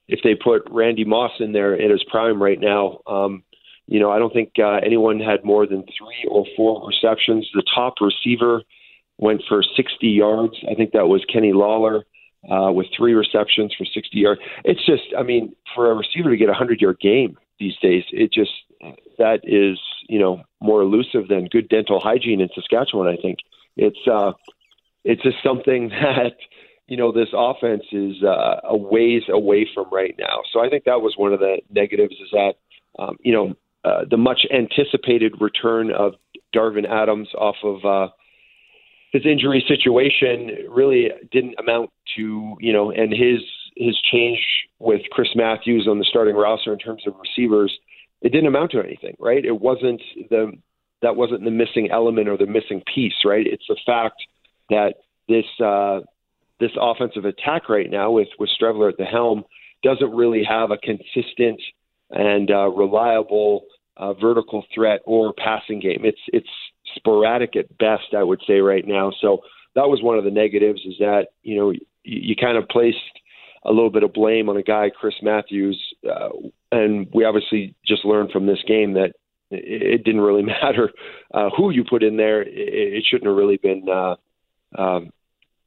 if 0.07 0.21
they 0.23 0.33
put 0.33 0.63
Randy 0.71 1.05
Moss 1.05 1.31
in 1.39 1.51
there 1.51 1.73
at 1.73 1.91
his 1.91 2.03
prime 2.09 2.41
right 2.41 2.59
now. 2.59 2.99
Um, 3.05 3.43
you 3.89 3.99
know, 3.99 4.11
I 4.11 4.19
don't 4.19 4.31
think 4.31 4.51
uh, 4.59 4.79
anyone 4.85 5.19
had 5.19 5.43
more 5.43 5.65
than 5.65 5.81
three 5.81 6.29
or 6.29 6.45
four 6.55 6.87
receptions. 6.87 7.49
The 7.55 7.63
top 7.73 7.95
receiver 7.99 8.61
went 9.17 9.41
for 9.49 9.63
60 9.63 10.07
yards. 10.07 10.53
I 10.69 10.75
think 10.75 10.91
that 10.91 11.07
was 11.07 11.25
Kenny 11.25 11.53
Lawler 11.53 12.05
uh, 12.47 12.71
with 12.71 12.85
three 12.95 13.13
receptions 13.13 13.73
for 13.75 13.85
60 13.85 14.15
yards. 14.15 14.41
It's 14.63 14.85
just, 14.85 15.01
I 15.17 15.23
mean, 15.23 15.55
for 15.73 15.91
a 15.91 15.95
receiver 15.95 16.29
to 16.29 16.37
get 16.37 16.49
a 16.49 16.51
100 16.51 16.79
yard 16.81 16.99
game 17.01 17.35
these 17.59 17.75
days, 17.81 18.03
it 18.11 18.31
just, 18.31 18.51
that 19.17 19.39
is, 19.43 19.79
you 20.07 20.19
know, 20.19 20.43
more 20.61 20.83
elusive 20.83 21.27
than 21.27 21.45
good 21.45 21.67
dental 21.67 21.99
hygiene 21.99 22.41
in 22.41 22.49
Saskatchewan, 22.53 23.07
I 23.07 23.19
think. 23.19 23.39
It's, 23.75 24.07
uh, 24.07 24.33
it's 25.03 25.23
just 25.23 25.37
something 25.43 25.89
that, 25.89 26.35
you 26.87 26.95
know, 26.95 27.11
this 27.11 27.29
offense 27.33 27.85
is 27.91 28.21
uh, 28.21 28.61
a 28.65 28.77
ways 28.77 29.23
away 29.29 29.67
from 29.73 29.87
right 29.91 30.13
now. 30.19 30.43
So 30.53 30.63
I 30.63 30.69
think 30.69 30.83
that 30.83 31.01
was 31.01 31.15
one 31.17 31.33
of 31.33 31.39
the 31.39 31.57
negatives 31.71 32.13
is 32.21 32.29
that, 32.33 32.53
um, 32.99 33.17
you 33.21 33.33
know, 33.33 33.55
uh, 33.85 34.01
the 34.09 34.17
much 34.17 34.45
anticipated 34.53 35.33
return 35.39 35.91
of 35.91 36.13
Darvin 36.55 36.87
Adams 36.87 37.29
off 37.37 37.55
of 37.63 37.85
uh, 37.85 38.11
his 39.11 39.25
injury 39.25 39.63
situation 39.67 40.67
really 40.69 41.09
didn't 41.31 41.55
amount 41.59 41.91
to, 42.15 42.57
you 42.59 42.73
know, 42.73 42.91
and 42.91 43.11
his 43.11 43.39
his 43.75 43.97
change 44.11 44.39
with 44.79 45.01
Chris 45.11 45.29
Matthews 45.35 45.87
on 45.89 45.99
the 45.99 46.05
starting 46.05 46.35
roster 46.35 46.73
in 46.73 46.79
terms 46.79 47.03
of 47.07 47.13
receivers, 47.21 47.73
it 48.21 48.31
didn't 48.33 48.47
amount 48.47 48.71
to 48.71 48.81
anything, 48.81 49.15
right? 49.19 49.43
It 49.45 49.61
wasn't 49.61 50.01
the 50.29 50.51
that 51.01 51.15
wasn't 51.15 51.45
the 51.45 51.51
missing 51.51 51.89
element 51.91 52.27
or 52.27 52.37
the 52.37 52.45
missing 52.45 52.83
piece, 52.93 53.23
right? 53.23 53.47
It's 53.47 53.65
the 53.69 53.77
fact 53.85 54.21
that 54.69 54.95
this 55.29 55.45
uh, 55.63 56.01
this 56.59 56.71
offensive 56.79 57.25
attack 57.25 57.69
right 57.69 57.89
now 57.89 58.11
with 58.11 58.27
with 58.37 58.49
Streveler 58.59 58.89
at 58.89 58.97
the 58.97 59.05
helm 59.05 59.43
doesn't 59.81 60.11
really 60.11 60.43
have 60.43 60.71
a 60.71 60.77
consistent 60.77 61.61
and 62.11 62.49
uh, 62.51 62.69
reliable 62.69 63.65
uh, 63.97 64.13
vertical 64.13 64.65
threat 64.73 65.01
or 65.05 65.33
passing 65.33 65.79
game. 65.79 66.01
It's 66.03 66.21
it's 66.27 66.47
sporadic 66.95 67.55
at 67.55 67.77
best, 67.77 68.13
I 68.17 68.23
would 68.23 68.41
say 68.47 68.59
right 68.59 68.85
now. 68.87 69.11
So 69.21 69.39
that 69.75 69.87
was 69.87 70.01
one 70.01 70.17
of 70.17 70.23
the 70.23 70.31
negatives 70.31 70.81
is 70.85 70.95
that 70.99 71.27
you 71.43 71.57
know 71.57 71.71
you, 71.71 71.81
you 72.03 72.35
kind 72.35 72.57
of 72.57 72.67
placed 72.69 72.97
a 73.65 73.71
little 73.71 73.89
bit 73.89 74.03
of 74.03 74.13
blame 74.13 74.49
on 74.49 74.57
a 74.57 74.63
guy, 74.63 74.89
Chris 74.89 75.15
Matthews, 75.21 75.77
uh, 76.09 76.29
and 76.71 77.07
we 77.13 77.25
obviously 77.25 77.75
just 77.85 78.05
learned 78.05 78.31
from 78.31 78.45
this 78.45 78.63
game 78.65 78.93
that 78.93 79.11
it, 79.51 79.81
it 79.81 80.03
didn't 80.03 80.21
really 80.21 80.43
matter 80.63 80.89
uh, 81.33 81.49
who 81.55 81.69
you 81.69 81.83
put 81.83 82.03
in 82.03 82.17
there. 82.17 82.41
It, 82.41 82.53
it 82.53 83.03
shouldn't 83.07 83.27
have 83.27 83.37
really 83.37 83.57
been. 83.57 83.87
Uh, 83.89 84.15
um, 84.77 85.11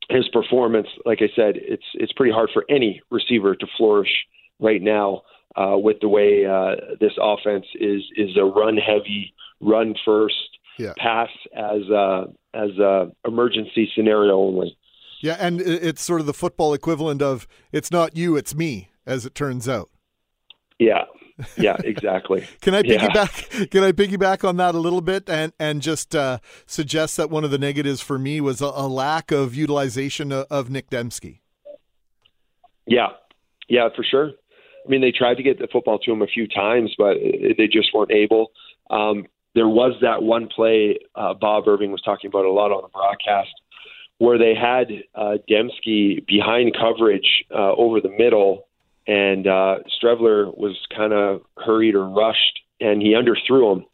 his 0.08 0.28
performance, 0.28 0.88
like 1.04 1.20
I 1.22 1.30
said, 1.34 1.54
it's 1.56 1.84
it's 1.94 2.12
pretty 2.12 2.32
hard 2.32 2.50
for 2.52 2.64
any 2.68 3.02
receiver 3.10 3.54
to 3.54 3.66
flourish 3.76 4.10
right 4.58 4.82
now 4.82 5.22
uh, 5.56 5.76
with 5.76 6.00
the 6.00 6.08
way 6.08 6.46
uh, 6.46 6.96
this 7.00 7.12
offense 7.20 7.66
is 7.74 8.02
is 8.16 8.36
a 8.36 8.44
run 8.44 8.76
heavy, 8.76 9.34
run 9.60 9.94
first, 10.04 10.34
yeah. 10.78 10.92
pass 10.96 11.28
as 11.56 11.82
a, 11.88 12.24
as 12.54 12.70
a 12.78 13.10
emergency 13.26 13.90
scenario 13.94 14.36
only. 14.36 14.76
Yeah, 15.20 15.36
and 15.38 15.60
it's 15.60 16.02
sort 16.02 16.20
of 16.20 16.26
the 16.26 16.34
football 16.34 16.74
equivalent 16.74 17.22
of 17.22 17.46
it's 17.70 17.92
not 17.92 18.16
you, 18.16 18.36
it's 18.36 18.56
me, 18.56 18.90
as 19.06 19.24
it 19.24 19.36
turns 19.36 19.68
out. 19.68 19.88
Yeah, 20.80 21.04
yeah, 21.56 21.76
exactly. 21.84 22.46
can 22.60 22.74
I 22.74 22.82
piggyback? 22.82 23.60
Yeah. 23.60 23.66
Can 23.66 23.84
I 23.84 23.92
piggyback 23.92 24.46
on 24.46 24.56
that 24.56 24.74
a 24.74 24.78
little 24.78 25.00
bit 25.00 25.28
and 25.28 25.52
and 25.58 25.80
just 25.80 26.14
uh, 26.14 26.38
suggest 26.66 27.16
that 27.16 27.30
one 27.30 27.44
of 27.44 27.50
the 27.50 27.58
negatives 27.58 28.00
for 28.00 28.18
me 28.18 28.40
was 28.40 28.60
a, 28.60 28.66
a 28.66 28.88
lack 28.88 29.30
of 29.30 29.54
utilization 29.54 30.32
of, 30.32 30.46
of, 30.50 30.70
Nick 30.70 30.90
Demski. 30.90 31.40
Yeah, 32.86 33.08
yeah, 33.68 33.88
for 33.94 34.02
sure. 34.02 34.32
I 34.84 34.90
mean, 34.90 35.00
they 35.00 35.12
tried 35.12 35.36
to 35.36 35.42
get 35.42 35.58
the 35.58 35.68
football 35.72 35.98
to 36.00 36.12
him 36.12 36.22
a 36.22 36.26
few 36.26 36.48
times, 36.48 36.94
but 36.98 37.16
they 37.56 37.66
just 37.66 37.94
weren't 37.94 38.12
able. 38.12 38.52
Um, 38.90 39.26
there 39.54 39.68
was 39.68 39.94
that 40.00 40.22
one 40.22 40.48
play 40.48 40.98
uh, 41.14 41.34
Bob 41.34 41.68
Irving 41.68 41.92
was 41.92 42.02
talking 42.02 42.28
about 42.28 42.44
a 42.44 42.50
lot 42.50 42.72
on 42.72 42.82
the 42.82 42.88
broadcast 42.88 43.52
where 44.18 44.38
they 44.38 44.54
had 44.54 44.88
uh, 45.14 45.36
Demski 45.50 46.24
behind 46.26 46.76
coverage 46.78 47.44
uh, 47.50 47.72
over 47.72 48.00
the 48.00 48.08
middle 48.08 48.66
and 49.06 49.46
uh, 49.46 49.78
Streveler 50.00 50.56
was 50.56 50.76
kind 50.94 51.12
of 51.12 51.42
hurried 51.56 51.94
or 51.94 52.08
rushed, 52.08 52.60
and 52.80 53.02
he 53.02 53.14
underthrew 53.14 53.76
him. 53.76 53.86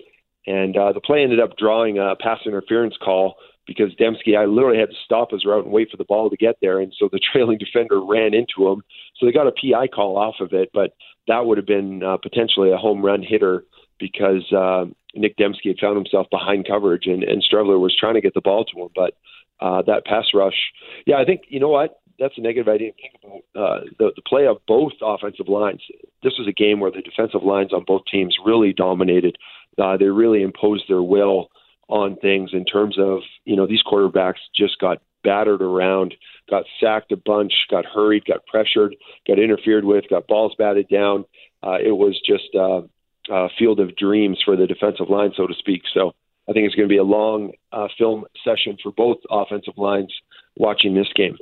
And 0.49 0.79
uh, 0.79 0.93
the 0.95 1.01
play 1.01 1.23
ended 1.23 1.41
up 1.41 1.59
drawing 1.59 1.99
a 1.99 2.17
pass 2.17 2.39
interference 2.47 2.97
call 2.97 3.37
because 3.67 3.95
Demski, 4.01 4.35
I 4.35 4.47
literally 4.47 4.79
had 4.79 4.89
to 4.89 4.97
stop 5.05 5.31
his 5.31 5.45
route 5.45 5.65
and 5.65 5.73
wait 5.75 5.91
for 5.91 5.99
the 5.99 6.05
ball 6.05 6.31
to 6.31 6.37
get 6.39 6.57
there, 6.63 6.81
and 6.81 6.91
so 6.99 7.11
the 7.13 7.21
trailing 7.33 7.59
defender 7.59 8.01
ran 8.03 8.33
into 8.33 8.67
him. 8.67 8.83
So 9.17 9.27
they 9.27 9.33
got 9.33 9.47
a 9.47 9.53
PI 9.53 9.89
call 9.89 10.17
off 10.17 10.37
of 10.41 10.55
it, 10.55 10.71
but 10.73 10.95
that 11.27 11.45
would 11.45 11.59
have 11.59 11.67
been 11.67 12.03
uh, 12.03 12.17
potentially 12.17 12.73
a 12.73 12.79
home 12.79 13.05
run 13.05 13.23
hitter 13.23 13.65
because 14.01 14.51
uh, 14.53 14.87
Nick 15.15 15.37
Demski 15.37 15.67
had 15.67 15.79
found 15.79 15.97
himself 15.97 16.29
behind 16.31 16.67
coverage, 16.67 17.05
and, 17.05 17.23
and 17.23 17.45
Streveler 17.45 17.79
was 17.79 17.95
trying 17.95 18.15
to 18.15 18.23
get 18.23 18.33
the 18.33 18.41
ball 18.41 18.65
to 18.65 18.83
him, 18.83 18.89
but 18.95 19.15
uh, 19.61 19.83
that 19.83 20.07
pass 20.07 20.29
rush. 20.33 20.73
Yeah, 21.05 21.17
I 21.17 21.27
think 21.27 21.43
you 21.49 21.61
know 21.61 21.69
what 21.69 22.01
that's 22.19 22.37
a 22.37 22.41
negative 22.41 22.69
I 22.69 22.79
didn't 22.79 22.97
think 22.97 23.15
about. 23.23 23.43
Uh, 23.55 23.81
the, 23.99 24.11
the 24.17 24.23
play 24.23 24.47
of 24.47 24.59
both 24.67 24.93
offensive 25.03 25.49
lines. 25.49 25.83
This 26.23 26.35
was 26.39 26.49
a 26.49 26.53
game 26.53 26.81
where 26.81 26.91
the 26.91 27.03
defensive 27.03 27.43
lines 27.43 27.73
on 27.73 27.85
both 27.87 28.03
teams 28.11 28.37
really 28.45 28.73
dominated. 28.73 29.37
Uh, 29.79 29.97
they 29.97 30.07
really 30.07 30.43
imposed 30.43 30.85
their 30.89 31.03
will 31.03 31.49
on 31.89 32.17
things 32.17 32.51
in 32.53 32.65
terms 32.65 32.99
of 32.99 33.21
you 33.45 33.57
know 33.57 33.67
these 33.67 33.83
quarterbacks 33.83 34.41
just 34.55 34.79
got 34.79 34.99
battered 35.25 35.63
around, 35.63 36.15
got 36.49 36.65
sacked 36.81 37.13
a 37.13 37.17
bunch, 37.17 37.53
got 37.71 37.85
hurried, 37.85 38.25
got 38.25 38.47
pressured, 38.47 38.95
got 39.27 39.39
interfered 39.39 39.85
with, 39.85 40.05
got 40.09 40.27
balls 40.27 40.55
batted 40.59 40.89
down. 40.89 41.25
Uh, 41.63 41.79
it 41.85 41.93
was 41.93 42.21
just 42.25 42.55
uh, 42.55 42.83
a 43.31 43.49
field 43.59 43.81
of 43.81 43.97
dreams 43.97 44.39
for 44.45 44.57
the 44.57 44.67
defensive 44.67 45.11
line, 45.11 45.33
so 45.37 45.47
to 45.47 45.55
speak. 45.59 45.83
So 45.93 46.15
I 46.49 46.53
think 46.53 46.67
it's 46.67 46.75
going 46.75 46.89
to 46.89 46.93
be 46.93 46.99
a 46.99 47.05
long 47.05 47.53
uh, 47.73 47.89
film 47.99 48.25
session 48.45 48.77
for 48.83 48.93
both 48.93 49.19
offensive 49.31 49.77
lines 49.77 50.13
watching 50.57 50.95
this 50.95 51.09
game. 51.15 51.37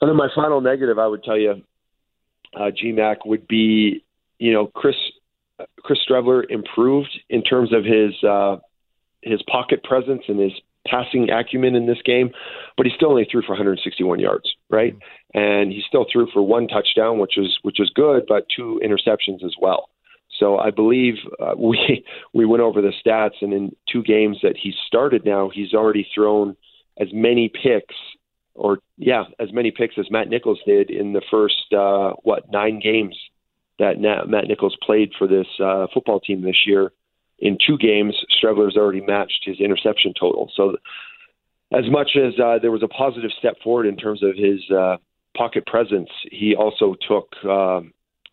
And 0.00 0.08
then 0.10 0.16
my 0.16 0.28
final 0.34 0.60
negative, 0.60 0.98
I 0.98 1.06
would 1.06 1.24
tell 1.24 1.38
you, 1.38 1.62
uh, 2.54 2.70
GMAC 2.70 3.16
would 3.24 3.48
be, 3.48 4.04
you 4.38 4.52
know, 4.52 4.66
Chris 4.66 4.96
Chris 5.82 5.98
Streveler 6.08 6.44
improved 6.48 7.18
in 7.28 7.42
terms 7.42 7.72
of 7.72 7.84
his 7.84 8.12
uh, 8.22 8.56
his 9.22 9.42
pocket 9.42 9.82
presence 9.82 10.22
and 10.28 10.38
his 10.38 10.52
passing 10.86 11.30
acumen 11.30 11.74
in 11.74 11.86
this 11.86 12.00
game, 12.04 12.30
but 12.76 12.86
he 12.86 12.92
still 12.94 13.10
only 13.10 13.26
threw 13.30 13.42
for 13.42 13.52
161 13.52 14.20
yards, 14.20 14.54
right? 14.70 14.94
Mm-hmm. 14.94 15.38
And 15.38 15.72
he 15.72 15.82
still 15.86 16.06
threw 16.10 16.28
for 16.32 16.42
one 16.42 16.68
touchdown, 16.68 17.18
which 17.18 17.34
was 17.36 17.58
which 17.62 17.76
was 17.78 17.90
good, 17.94 18.24
but 18.28 18.46
two 18.54 18.80
interceptions 18.84 19.44
as 19.44 19.54
well. 19.60 19.90
So 20.38 20.58
I 20.58 20.70
believe 20.70 21.14
uh, 21.40 21.54
we 21.58 22.04
we 22.32 22.44
went 22.44 22.62
over 22.62 22.80
the 22.80 22.92
stats, 23.04 23.42
and 23.42 23.52
in 23.52 23.74
two 23.90 24.02
games 24.02 24.38
that 24.42 24.56
he 24.56 24.72
started 24.86 25.24
now, 25.24 25.50
he's 25.52 25.74
already 25.74 26.06
thrown 26.14 26.56
as 26.98 27.08
many 27.12 27.48
picks 27.48 27.94
or 28.54 28.78
yeah, 28.96 29.24
as 29.38 29.52
many 29.52 29.70
picks 29.70 29.98
as 29.98 30.10
Matt 30.10 30.28
Nichols 30.28 30.60
did 30.66 30.90
in 30.90 31.12
the 31.12 31.22
first 31.30 31.72
uh, 31.76 32.12
what 32.22 32.50
nine 32.50 32.80
games 32.80 33.16
that 33.78 34.00
Matt 34.00 34.48
Nichols 34.48 34.76
played 34.82 35.12
for 35.18 35.26
this 35.26 35.46
uh, 35.62 35.86
football 35.92 36.20
team 36.20 36.42
this 36.42 36.62
year. 36.66 36.92
In 37.38 37.58
two 37.64 37.76
games, 37.76 38.14
Streveler's 38.42 38.76
already 38.76 39.02
matched 39.02 39.42
his 39.44 39.60
interception 39.60 40.14
total. 40.18 40.50
So, 40.56 40.76
as 41.72 41.84
much 41.90 42.12
as 42.16 42.32
uh, 42.40 42.58
there 42.62 42.70
was 42.70 42.82
a 42.82 42.88
positive 42.88 43.30
step 43.38 43.56
forward 43.62 43.86
in 43.86 43.96
terms 43.96 44.22
of 44.22 44.36
his 44.36 44.60
uh, 44.70 44.96
pocket 45.36 45.66
presence, 45.66 46.08
he 46.30 46.54
also 46.54 46.94
took, 47.06 47.34
uh, 47.44 47.80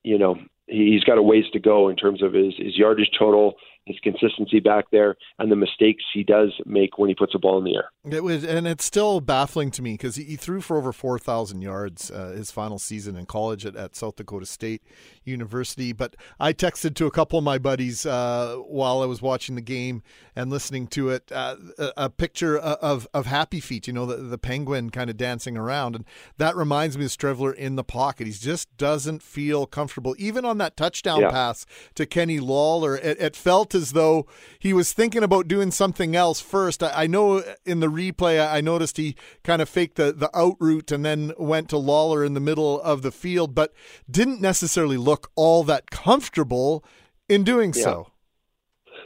you 0.04 0.18
know, 0.18 0.38
he's 0.68 1.04
got 1.04 1.18
a 1.18 1.22
ways 1.22 1.46
to 1.52 1.60
go 1.60 1.90
in 1.90 1.96
terms 1.96 2.22
of 2.22 2.32
his, 2.34 2.54
his 2.58 2.78
yardage 2.78 3.10
total 3.18 3.56
his 3.86 3.98
consistency 4.02 4.60
back 4.60 4.86
there, 4.92 5.16
and 5.40 5.52
the 5.52 5.56
mistakes 5.56 6.04
he 6.14 6.24
does 6.24 6.54
make 6.66 6.98
when 6.98 7.10
he 7.10 7.16
puts 7.16 7.36
a 7.36 7.40
ball 7.40 7.58
in 7.58 7.66
the 7.66 7.76
air. 7.76 7.92
It 8.10 8.24
was, 8.24 8.44
and 8.44 8.68
it's 8.68 8.86
still 8.86 9.20
baffling 9.20 9.72
to 9.72 9.82
me 9.82 9.94
because 9.94 10.16
he, 10.16 10.36
threw 10.36 10.62
for 10.62 10.78
over 10.78 10.92
four 10.92 11.20
thousand 11.20 11.62
yards 11.62 12.10
uh, 12.10 12.34
his 12.36 12.52
final 12.52 12.80
season 12.80 13.16
in 13.16 13.26
college 13.26 13.66
at, 13.66 13.76
at, 13.76 13.96
South 13.96 14.16
Dakota 14.16 14.46
State 14.46 14.84
University. 15.24 15.94
But 15.94 16.16
I 16.40 16.54
texted 16.54 16.96
to 16.96 17.06
a 17.06 17.12
couple 17.12 17.38
of 17.38 17.46
my 17.46 17.58
buddies 17.58 18.06
uh, 18.06 18.56
while 18.68 19.02
I 19.02 19.06
was 19.06 19.22
watching 19.22 19.56
the 19.56 19.62
game 19.62 20.02
and 20.36 20.50
listening 20.50 20.88
to 20.88 21.10
it 21.10 21.32
uh, 21.32 21.56
a, 21.78 21.92
a, 21.98 22.10
picture 22.10 22.58
of 22.58 23.08
of 23.14 23.26
Happy 23.26 23.60
Feet, 23.60 23.88
you 23.88 23.94
know, 23.94 24.06
the, 24.06 24.18
the 24.18 24.38
penguin 24.38 24.90
kind 24.90 25.10
of 25.10 25.18
dancing 25.18 25.58
around, 25.58 25.96
and 25.96 26.06
that 26.38 26.56
reminds 26.56 26.98
me 26.98 27.06
of 27.06 27.12
Streveler 27.12 27.54
in 27.54 27.76
the 27.76 27.84
pocket. 27.84 28.28
He 28.28 28.34
just 28.34 28.76
doesn't 28.78 29.22
feel 29.22 29.66
comfortable, 29.66 30.16
even 30.18 30.46
on 30.46 30.58
that 30.60 30.78
touchdown 30.78 31.22
yeah. 31.22 31.32
pass 31.32 31.66
to 31.96 32.06
Kenny 32.06 32.40
Lawler. 32.40 32.96
It, 32.98 33.20
it 33.22 33.36
felt 33.36 33.73
as 33.76 33.94
though 33.94 34.26
he 34.60 34.74
was 34.74 34.94
thinking 34.94 35.24
about 35.24 35.48
doing 35.48 35.72
something 35.72 36.16
else 36.16 36.40
first. 36.40 36.84
I, 36.84 37.04
I 37.04 37.08
know 37.08 37.44
in 37.66 37.80
the 37.80 37.88
replay, 37.88 38.40
I, 38.40 38.58
I 38.58 38.62
noticed 38.62 38.98
he 38.98 39.16
kind 39.44 39.62
of 39.62 39.70
faked 39.70 39.96
the, 39.96 40.12
the 40.12 40.30
out 40.38 40.56
route 40.60 40.92
and 40.92 41.06
then 41.06 41.34
went 41.38 41.70
to 41.70 41.78
Lawler 41.78 42.24
in 42.24 42.34
the 42.34 42.40
middle 42.40 42.82
of 42.82 43.02
the 43.02 43.12
field, 43.12 43.56
but 43.56 43.74
didn't 44.10 44.42
necessarily 44.42 44.98
look 44.98 45.32
all 45.36 45.64
that 45.64 45.92
comfortable 45.92 46.84
in 47.30 47.44
doing 47.44 47.74
yeah. 47.76 47.84
so. 47.84 48.08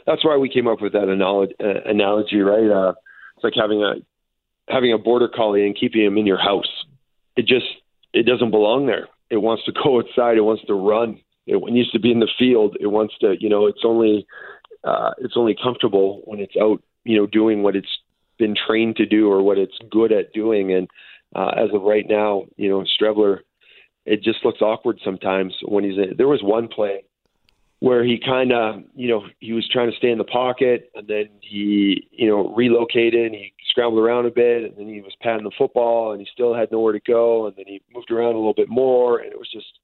That's 0.06 0.24
why 0.24 0.36
we 0.36 0.48
came 0.48 0.66
up 0.66 0.80
with 0.80 0.92
that 0.92 1.08
analogy, 1.08 1.54
uh, 1.62 1.82
analogy 1.84 2.40
right? 2.40 2.70
Uh, 2.70 2.94
it's 3.36 3.44
like 3.44 3.52
having 3.54 3.82
a 3.82 3.94
having 4.72 4.92
a 4.92 4.98
border 4.98 5.28
collie 5.28 5.66
and 5.66 5.78
keeping 5.78 6.04
him 6.04 6.16
in 6.18 6.26
your 6.26 6.38
house. 6.38 6.84
It 7.36 7.46
just 7.46 7.66
it 8.12 8.24
doesn't 8.24 8.50
belong 8.50 8.86
there. 8.86 9.08
It 9.30 9.38
wants 9.38 9.64
to 9.64 9.72
go 9.72 9.98
outside. 10.00 10.36
It 10.36 10.42
wants 10.42 10.64
to 10.66 10.74
run. 10.74 11.20
It 11.46 11.62
needs 11.72 11.90
to 11.92 11.98
be 11.98 12.12
in 12.12 12.20
the 12.20 12.28
field. 12.38 12.76
It 12.78 12.88
wants 12.88 13.14
to, 13.20 13.34
you 13.40 13.48
know, 13.48 13.66
it's 13.66 13.80
only 13.84 14.26
uh, 14.84 15.10
it's 15.18 15.34
only 15.36 15.56
comfortable 15.60 16.22
when 16.24 16.40
it's 16.40 16.54
out, 16.60 16.82
you 17.04 17.16
know, 17.16 17.26
doing 17.26 17.62
what 17.62 17.76
it's 17.76 17.98
been 18.38 18.54
trained 18.54 18.96
to 18.96 19.06
do 19.06 19.30
or 19.30 19.42
what 19.42 19.58
it's 19.58 19.76
good 19.90 20.12
at 20.12 20.32
doing. 20.32 20.72
And 20.72 20.88
uh, 21.34 21.50
as 21.56 21.70
of 21.74 21.82
right 21.82 22.06
now, 22.08 22.44
you 22.56 22.68
know, 22.68 22.84
Streveler, 23.00 23.40
it 24.06 24.22
just 24.22 24.44
looks 24.44 24.62
awkward 24.62 25.00
sometimes 25.04 25.54
when 25.62 25.84
he's 25.84 25.98
in. 25.98 26.14
There 26.16 26.28
was 26.28 26.42
one 26.42 26.68
play 26.68 27.04
where 27.80 28.04
he 28.04 28.18
kind 28.18 28.52
of, 28.52 28.82
you 28.96 29.08
know, 29.08 29.24
he 29.38 29.52
was 29.52 29.68
trying 29.70 29.90
to 29.90 29.96
stay 29.96 30.10
in 30.10 30.18
the 30.18 30.24
pocket 30.24 30.90
and 30.94 31.06
then 31.06 31.28
he, 31.40 32.08
you 32.10 32.28
know, 32.28 32.52
relocated 32.54 33.26
and 33.26 33.34
he 33.34 33.52
scrambled 33.68 34.02
around 34.02 34.26
a 34.26 34.30
bit 34.30 34.64
and 34.64 34.76
then 34.76 34.92
he 34.92 35.00
was 35.00 35.14
patting 35.20 35.44
the 35.44 35.52
football 35.56 36.12
and 36.12 36.20
he 36.20 36.26
still 36.32 36.54
had 36.54 36.72
nowhere 36.72 36.92
to 36.92 37.00
go 37.00 37.46
and 37.46 37.54
then 37.56 37.66
he 37.68 37.80
moved 37.94 38.10
around 38.10 38.34
a 38.34 38.38
little 38.38 38.54
bit 38.54 38.68
more 38.68 39.18
and 39.18 39.30
it 39.30 39.38
was 39.38 39.50
just, 39.52 39.78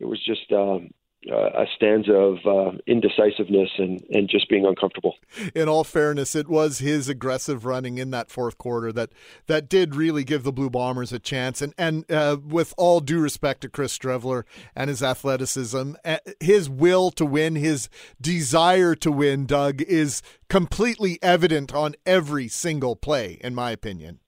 it 0.00 0.06
was 0.06 0.22
just, 0.24 0.50
um, 0.52 0.90
uh, 1.30 1.62
a 1.62 1.66
stanza 1.74 2.12
of 2.12 2.38
uh, 2.46 2.76
indecisiveness 2.86 3.70
and, 3.78 4.02
and 4.10 4.28
just 4.28 4.48
being 4.48 4.64
uncomfortable. 4.66 5.14
In 5.54 5.68
all 5.68 5.84
fairness, 5.84 6.34
it 6.34 6.48
was 6.48 6.78
his 6.78 7.08
aggressive 7.08 7.64
running 7.64 7.98
in 7.98 8.10
that 8.10 8.30
fourth 8.30 8.58
quarter 8.58 8.92
that 8.92 9.10
that 9.46 9.68
did 9.68 9.94
really 9.94 10.24
give 10.24 10.42
the 10.42 10.52
Blue 10.52 10.70
Bombers 10.70 11.12
a 11.12 11.18
chance. 11.18 11.62
And 11.62 11.74
and 11.78 12.10
uh, 12.10 12.36
with 12.46 12.74
all 12.76 13.00
due 13.00 13.20
respect 13.20 13.62
to 13.62 13.68
Chris 13.68 13.96
Streveler 13.96 14.44
and 14.74 14.88
his 14.88 15.02
athleticism, 15.02 15.92
uh, 16.04 16.18
his 16.40 16.68
will 16.68 17.10
to 17.12 17.24
win, 17.24 17.56
his 17.56 17.88
desire 18.20 18.94
to 18.96 19.10
win, 19.10 19.46
Doug, 19.46 19.82
is 19.82 20.22
completely 20.48 21.18
evident 21.22 21.74
on 21.74 21.94
every 22.04 22.48
single 22.48 22.96
play, 22.96 23.38
in 23.40 23.54
my 23.54 23.70
opinion. 23.70 24.20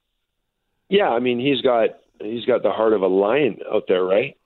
Yeah, 0.88 1.08
I 1.10 1.18
mean 1.18 1.38
he's 1.38 1.60
got 1.60 1.90
he's 2.20 2.44
got 2.44 2.62
the 2.62 2.70
heart 2.70 2.92
of 2.92 3.02
a 3.02 3.06
lion 3.06 3.58
out 3.72 3.84
there, 3.88 4.04
right? 4.04 4.37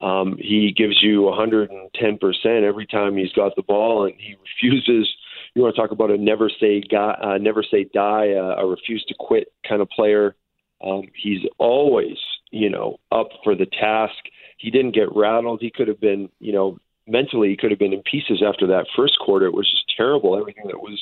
Um, 0.00 0.36
he 0.38 0.72
gives 0.74 1.02
you 1.02 1.22
110% 1.22 2.62
every 2.62 2.86
time 2.86 3.16
he's 3.16 3.32
got 3.32 3.54
the 3.54 3.62
ball, 3.62 4.06
and 4.06 4.14
he 4.18 4.34
refuses. 4.34 5.08
You 5.54 5.62
want 5.62 5.74
to 5.74 5.80
talk 5.80 5.90
about 5.90 6.10
a 6.10 6.16
never 6.16 6.50
say 6.60 6.80
guy, 6.80 7.16
uh, 7.22 7.38
never 7.38 7.62
say 7.62 7.84
die, 7.92 8.32
uh, 8.32 8.62
a 8.62 8.66
refuse 8.66 9.04
to 9.08 9.14
quit 9.18 9.52
kind 9.68 9.82
of 9.82 9.88
player. 9.90 10.36
Um, 10.82 11.02
he's 11.14 11.40
always, 11.58 12.16
you 12.50 12.70
know, 12.70 12.98
up 13.12 13.28
for 13.44 13.54
the 13.54 13.66
task. 13.66 14.16
He 14.56 14.70
didn't 14.70 14.94
get 14.94 15.14
rattled. 15.14 15.60
He 15.60 15.70
could 15.70 15.88
have 15.88 16.00
been, 16.00 16.30
you 16.38 16.52
know, 16.52 16.78
mentally 17.06 17.48
he 17.48 17.56
could 17.56 17.70
have 17.70 17.78
been 17.78 17.92
in 17.92 18.02
pieces 18.02 18.42
after 18.46 18.66
that 18.68 18.86
first 18.96 19.18
quarter. 19.18 19.46
It 19.46 19.54
was 19.54 19.70
just 19.70 19.84
terrible. 19.94 20.38
Everything 20.38 20.64
that 20.66 20.80
was 20.80 20.98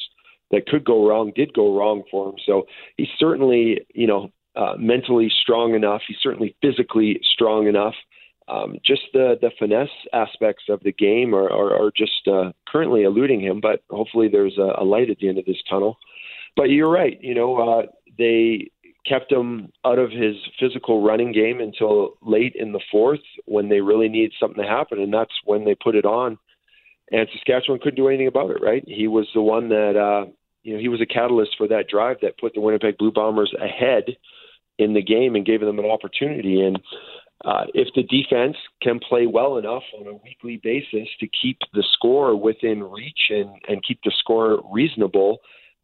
that 0.50 0.67
could 0.67 0.85
go 0.85 1.07
wrong 1.07 1.31
did 1.37 1.52
go 1.52 1.76
wrong 1.76 2.02
for 2.11 2.31
him. 2.31 2.37
So 2.47 2.67
he's 2.97 3.09
certainly, 3.19 3.87
you 3.95 4.07
know, 4.07 4.33
uh, 4.57 4.75
mentally 4.78 5.31
strong 5.43 5.75
enough. 5.75 6.00
He's 6.09 6.17
certainly 6.23 6.57
physically 6.62 7.21
strong 7.23 7.69
enough 7.69 7.95
um, 8.49 8.78
just 8.85 9.02
the 9.12 9.37
the 9.40 9.50
finesse 9.59 9.88
aspects 10.12 10.64
of 10.69 10.81
the 10.83 10.93
game 10.93 11.35
are 11.35 11.50
are, 11.50 11.87
are 11.87 11.93
just 11.97 12.26
uh, 12.26 12.52
currently 12.67 13.02
eluding 13.02 13.40
him. 13.40 13.61
But 13.61 13.83
hopefully, 13.90 14.28
there's 14.28 14.57
a, 14.59 14.83
a, 14.83 14.85
light 14.85 15.11
at 15.11 15.19
the 15.19 15.28
end 15.28 15.38
of 15.38 15.45
this 15.45 15.62
tunnel. 15.69 15.99
But 16.57 16.71
you're 16.71 16.90
right. 16.90 17.19
You 17.21 17.35
know, 17.35 17.57
uh, 17.57 17.83
they 18.17 18.71
kept 19.07 19.31
him 19.31 19.71
out 19.85 19.99
of 19.99 20.11
his 20.11 20.37
physical 20.59 21.02
running 21.02 21.33
game 21.33 21.61
until 21.61 22.14
late 22.23 22.55
in 22.59 22.73
the 22.73 22.81
fourth 22.90 23.21
when 23.47 23.69
they 23.69 23.81
really 23.81 24.09
need 24.09 24.33
something 24.40 24.62
to 24.62 24.69
happen, 24.69 25.00
and 25.00 25.12
that's 25.12 25.33
when 25.45 25.64
they 25.64 25.75
put 25.75 25.95
it 25.95 26.05
on. 26.05 26.38
And 27.11 27.26
Saskatchewan 27.33 27.81
couldn't 27.81 27.97
do 27.97 28.09
anything 28.09 28.26
about 28.26 28.50
it. 28.50 28.62
Right? 28.62 28.85
He 28.87 29.09
was 29.09 29.28
the 29.35 29.43
one 29.43 29.69
that 29.69 29.97
uh, 29.97 30.31
you 30.62 30.75
know 30.75 30.81
he 30.81 30.88
was 30.88 31.00
a 31.00 31.07
catalyst 31.07 31.52
for 31.59 31.69
that 31.69 31.88
drive 31.88 32.17
that 32.23 32.38
put 32.38 32.55
the 32.55 32.61
Winnipeg 32.61 32.99
Blue 32.99 33.12
Bombers 33.12 33.52
ahead 33.61 34.17
in 34.78 34.95
the 34.95 35.02
game 35.02 35.35
and 35.35 35.45
gave 35.45 35.61
them 35.61 35.78
an 35.78 35.85
opportunity. 35.85 36.61
And 36.61 36.78
uh, 37.45 37.64
if 37.73 37.88
the 37.95 38.02
defense 38.02 38.57
can 38.83 38.99
play 38.99 39.26
well 39.26 39.59
enough 39.59 39.85
on 39.99 40.07
a 40.09 40.14
weekly 40.25 40.61
basis 40.62 41.09
to 41.21 41.28
keep 41.40 41.59
the 41.73 41.85
score 41.92 42.35
within 42.37 42.83
reach 42.83 43.30
and, 43.30 43.50
and 43.68 43.85
keep 43.87 44.00
the 44.04 44.12
score 44.18 44.61
reasonable, 44.73 45.38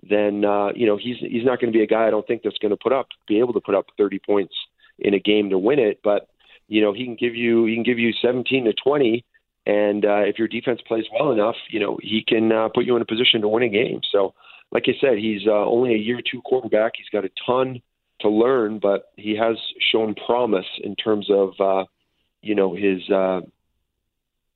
then 0.08 0.44
uh, 0.44 0.70
you 0.74 0.86
know 0.86 0.96
he's 0.96 1.16
he's 1.20 1.44
not 1.44 1.60
going 1.60 1.72
to 1.72 1.76
be 1.76 1.84
a 1.84 1.86
guy 1.86 2.06
I 2.06 2.10
don't 2.10 2.26
think 2.26 2.42
that's 2.42 2.58
going 2.58 2.70
to 2.70 2.76
put 2.76 2.92
up 2.92 3.06
be 3.28 3.38
able 3.38 3.52
to 3.52 3.60
put 3.60 3.74
up 3.74 3.86
30 3.96 4.20
points 4.26 4.54
in 4.98 5.14
a 5.14 5.18
game 5.18 5.50
to 5.50 5.58
win 5.58 5.78
it. 5.78 6.00
But 6.02 6.28
you 6.66 6.82
know 6.82 6.92
he 6.92 7.04
can 7.04 7.16
give 7.18 7.36
you 7.36 7.66
he 7.66 7.74
can 7.74 7.84
give 7.84 8.00
you 8.00 8.12
17 8.20 8.64
to 8.64 8.72
20, 8.72 9.24
and 9.66 10.04
uh, 10.04 10.22
if 10.22 10.38
your 10.38 10.48
defense 10.48 10.80
plays 10.86 11.04
well 11.18 11.30
enough, 11.30 11.56
you 11.70 11.78
know 11.78 11.98
he 12.02 12.24
can 12.26 12.50
uh, 12.50 12.68
put 12.74 12.84
you 12.84 12.96
in 12.96 13.02
a 13.02 13.06
position 13.06 13.40
to 13.42 13.48
win 13.48 13.62
a 13.62 13.68
game. 13.68 14.00
So, 14.10 14.34
like 14.72 14.84
I 14.88 14.92
said, 15.00 15.18
he's 15.18 15.46
uh, 15.46 15.64
only 15.64 15.94
a 15.94 15.98
year 15.98 16.18
two 16.28 16.42
quarterback. 16.42 16.94
He's 16.96 17.08
got 17.12 17.24
a 17.24 17.30
ton 17.46 17.80
to 18.20 18.28
learn, 18.28 18.78
but 18.78 19.12
he 19.16 19.36
has 19.36 19.56
shown 19.92 20.14
promise 20.14 20.66
in 20.82 20.94
terms 20.96 21.28
of 21.30 21.52
uh, 21.60 21.84
you 22.42 22.54
know 22.54 22.74
his 22.74 23.08
uh, 23.10 23.40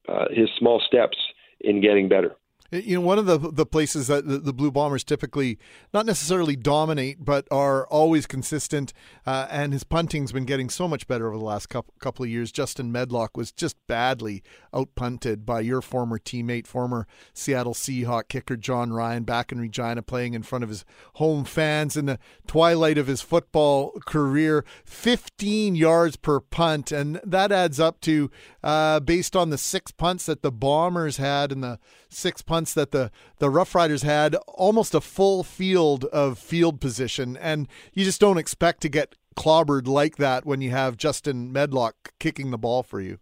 uh, 0.08 0.26
his 0.30 0.48
small 0.58 0.80
steps 0.86 1.16
in 1.60 1.80
getting 1.80 2.08
better. 2.08 2.34
You 2.70 2.96
know, 2.96 3.00
one 3.00 3.18
of 3.18 3.24
the 3.24 3.38
the 3.38 3.64
places 3.64 4.08
that 4.08 4.28
the, 4.28 4.36
the, 4.36 4.52
Blue 4.52 4.70
Bombers 4.70 5.02
typically 5.02 5.58
not 5.94 6.04
necessarily 6.04 6.54
dominate, 6.54 7.24
but 7.24 7.48
are 7.50 7.86
always 7.86 8.26
consistent, 8.26 8.92
uh, 9.24 9.46
and 9.50 9.72
his 9.72 9.84
punting's 9.84 10.32
been 10.32 10.44
getting 10.44 10.68
so 10.68 10.86
much 10.86 11.06
better 11.06 11.28
over 11.28 11.38
the 11.38 11.44
last 11.44 11.70
couple, 11.70 11.94
couple 11.98 12.26
of 12.26 12.30
years. 12.30 12.52
Justin 12.52 12.92
Medlock 12.92 13.38
was 13.38 13.52
just 13.52 13.76
badly 13.86 14.42
outpunted 14.74 15.46
by 15.46 15.60
your 15.60 15.80
former 15.80 16.18
teammate, 16.18 16.66
former 16.66 17.06
Seattle 17.32 17.72
Seahawk 17.72 18.28
kicker 18.28 18.56
Jon 18.56 18.92
Ryan, 18.92 19.22
back 19.22 19.50
in 19.50 19.58
Regina, 19.58 20.02
playing 20.02 20.34
in 20.34 20.42
front 20.42 20.62
of 20.62 20.68
his 20.68 20.84
home 21.14 21.44
fans 21.44 21.96
in 21.96 22.04
the 22.04 22.18
twilight 22.46 22.98
of 22.98 23.06
his 23.06 23.22
football 23.22 23.92
career. 24.04 24.62
15 24.84 25.74
yards 25.74 26.16
per 26.16 26.38
punt, 26.38 26.92
and 26.92 27.18
that 27.24 27.50
adds 27.50 27.80
up 27.80 27.98
to, 28.02 28.30
uh, 28.62 29.00
based 29.00 29.34
on 29.34 29.48
the 29.48 29.56
six 29.56 29.90
punts 29.90 30.26
that 30.26 30.42
the 30.42 30.52
Bombers 30.52 31.16
had 31.16 31.50
in 31.50 31.62
the 31.62 31.78
six 32.08 32.42
punts 32.42 32.74
that 32.74 32.90
the 32.90 33.10
the 33.38 33.50
Rough 33.50 33.74
Riders 33.74 34.02
had 34.02 34.34
almost 34.46 34.94
a 34.94 35.00
full 35.00 35.42
field 35.42 36.04
of 36.06 36.38
field 36.38 36.80
position, 36.80 37.36
and 37.36 37.68
you 37.92 38.04
just 38.04 38.20
don't 38.20 38.38
expect 38.38 38.80
to 38.82 38.88
get 38.88 39.14
clobbered 39.36 39.86
like 39.86 40.16
that 40.16 40.44
when 40.44 40.60
you 40.60 40.70
have 40.70 40.96
Justin 40.96 41.52
Medlock 41.52 42.12
kicking 42.18 42.50
the 42.50 42.58
ball 42.58 42.82
for 42.82 43.00
you. 43.00 43.18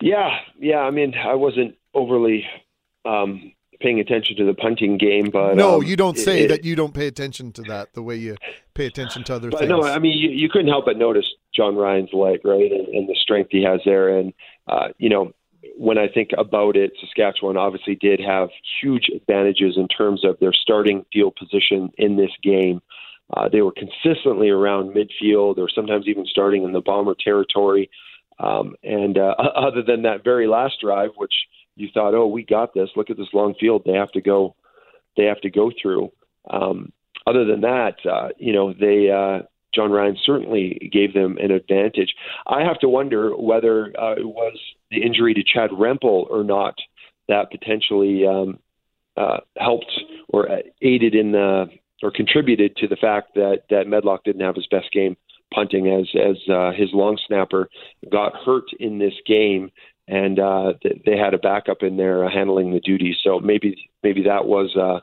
Yeah, 0.00 0.38
yeah. 0.58 0.78
I 0.78 0.90
mean, 0.90 1.14
I 1.14 1.34
wasn't 1.34 1.76
overly 1.92 2.46
um, 3.04 3.52
paying 3.80 4.00
attention 4.00 4.36
to 4.36 4.44
the 4.44 4.54
punting 4.54 4.96
game, 4.96 5.30
but 5.30 5.54
no, 5.54 5.76
um, 5.76 5.82
you 5.82 5.96
don't 5.96 6.18
say 6.18 6.44
it, 6.44 6.48
that 6.48 6.64
you 6.64 6.76
don't 6.76 6.94
pay 6.94 7.06
attention 7.06 7.52
to 7.52 7.62
that 7.62 7.92
the 7.94 8.02
way 8.02 8.16
you 8.16 8.36
pay 8.74 8.86
attention 8.86 9.24
to 9.24 9.34
other 9.34 9.50
but 9.50 9.60
things. 9.60 9.70
No, 9.70 9.82
I 9.82 9.98
mean 9.98 10.16
you, 10.16 10.30
you 10.30 10.48
couldn't 10.48 10.68
help 10.68 10.86
but 10.86 10.96
notice 10.96 11.26
Jon 11.54 11.76
Ryan's 11.76 12.12
leg, 12.12 12.40
right, 12.44 12.70
and, 12.70 12.88
and 12.88 13.08
the 13.08 13.16
strength 13.20 13.50
he 13.50 13.62
has 13.64 13.80
there, 13.84 14.18
and 14.18 14.32
uh, 14.68 14.88
you 14.98 15.08
know 15.08 15.32
when 15.76 15.98
I 15.98 16.08
think 16.08 16.30
about 16.36 16.76
it, 16.76 16.92
Saskatchewan 17.00 17.56
obviously 17.56 17.94
did 17.94 18.20
have 18.20 18.48
huge 18.80 19.08
advantages 19.14 19.76
in 19.76 19.88
terms 19.88 20.24
of 20.24 20.38
their 20.38 20.52
starting 20.52 21.04
field 21.12 21.36
position 21.36 21.90
in 21.98 22.16
this 22.16 22.30
game. 22.42 22.80
Uh, 23.36 23.48
they 23.48 23.60
were 23.60 23.72
consistently 23.72 24.48
around 24.48 24.94
midfield 24.94 25.58
or 25.58 25.68
sometimes 25.68 26.06
even 26.06 26.24
starting 26.26 26.64
in 26.64 26.72
the 26.72 26.80
bomber 26.80 27.14
territory. 27.14 27.90
Um, 28.38 28.74
and 28.82 29.18
uh, 29.18 29.34
other 29.56 29.82
than 29.82 30.02
that 30.02 30.24
very 30.24 30.46
last 30.46 30.80
drive, 30.80 31.10
which 31.16 31.34
you 31.76 31.88
thought, 31.92 32.14
oh, 32.14 32.26
we 32.26 32.44
got 32.44 32.74
this. 32.74 32.90
Look 32.96 33.10
at 33.10 33.16
this 33.16 33.32
long 33.32 33.54
field 33.58 33.82
they 33.84 33.92
have 33.92 34.12
to 34.12 34.20
go, 34.20 34.56
they 35.16 35.24
have 35.24 35.40
to 35.42 35.50
go 35.50 35.70
through. 35.80 36.10
Um, 36.48 36.92
other 37.26 37.44
than 37.44 37.60
that, 37.60 37.96
uh, 38.10 38.28
you 38.38 38.52
know, 38.52 38.72
they 38.72 39.10
uh, 39.10 39.46
Jon 39.74 39.90
Ryan 39.90 40.16
certainly 40.24 40.90
gave 40.92 41.14
them 41.14 41.36
an 41.38 41.50
advantage. 41.50 42.14
I 42.46 42.62
have 42.62 42.78
to 42.80 42.88
wonder 42.88 43.36
whether 43.36 43.86
uh, 43.98 44.12
it 44.12 44.26
was 44.26 44.58
the 44.90 45.02
injury 45.02 45.34
to 45.34 45.42
Chad 45.42 45.70
Rempel 45.70 46.28
or 46.30 46.44
not 46.44 46.74
that 47.28 47.50
potentially 47.50 48.26
um, 48.26 48.58
uh, 49.16 49.38
helped 49.56 49.90
or 50.28 50.48
aided 50.80 51.14
in 51.14 51.32
the 51.32 51.66
or 52.02 52.12
contributed 52.12 52.76
to 52.76 52.86
the 52.86 52.96
fact 52.96 53.34
that 53.34 53.62
that 53.70 53.88
Medlock 53.88 54.24
didn't 54.24 54.42
have 54.42 54.54
his 54.54 54.68
best 54.68 54.92
game 54.92 55.16
punting 55.52 55.88
as 55.88 56.08
as 56.14 56.36
uh, 56.48 56.70
his 56.72 56.88
long 56.92 57.18
snapper 57.26 57.68
got 58.10 58.34
hurt 58.44 58.64
in 58.78 58.98
this 58.98 59.14
game 59.26 59.70
and 60.08 60.38
uh, 60.38 60.72
they 61.04 61.16
had 61.16 61.34
a 61.34 61.38
backup 61.38 61.82
in 61.82 61.98
there 61.98 62.24
uh, 62.24 62.30
handling 62.30 62.72
the 62.72 62.80
duties. 62.80 63.16
So 63.22 63.40
maybe 63.40 63.90
maybe 64.02 64.22
that 64.24 64.46
was 64.46 64.74
uh, 64.76 65.00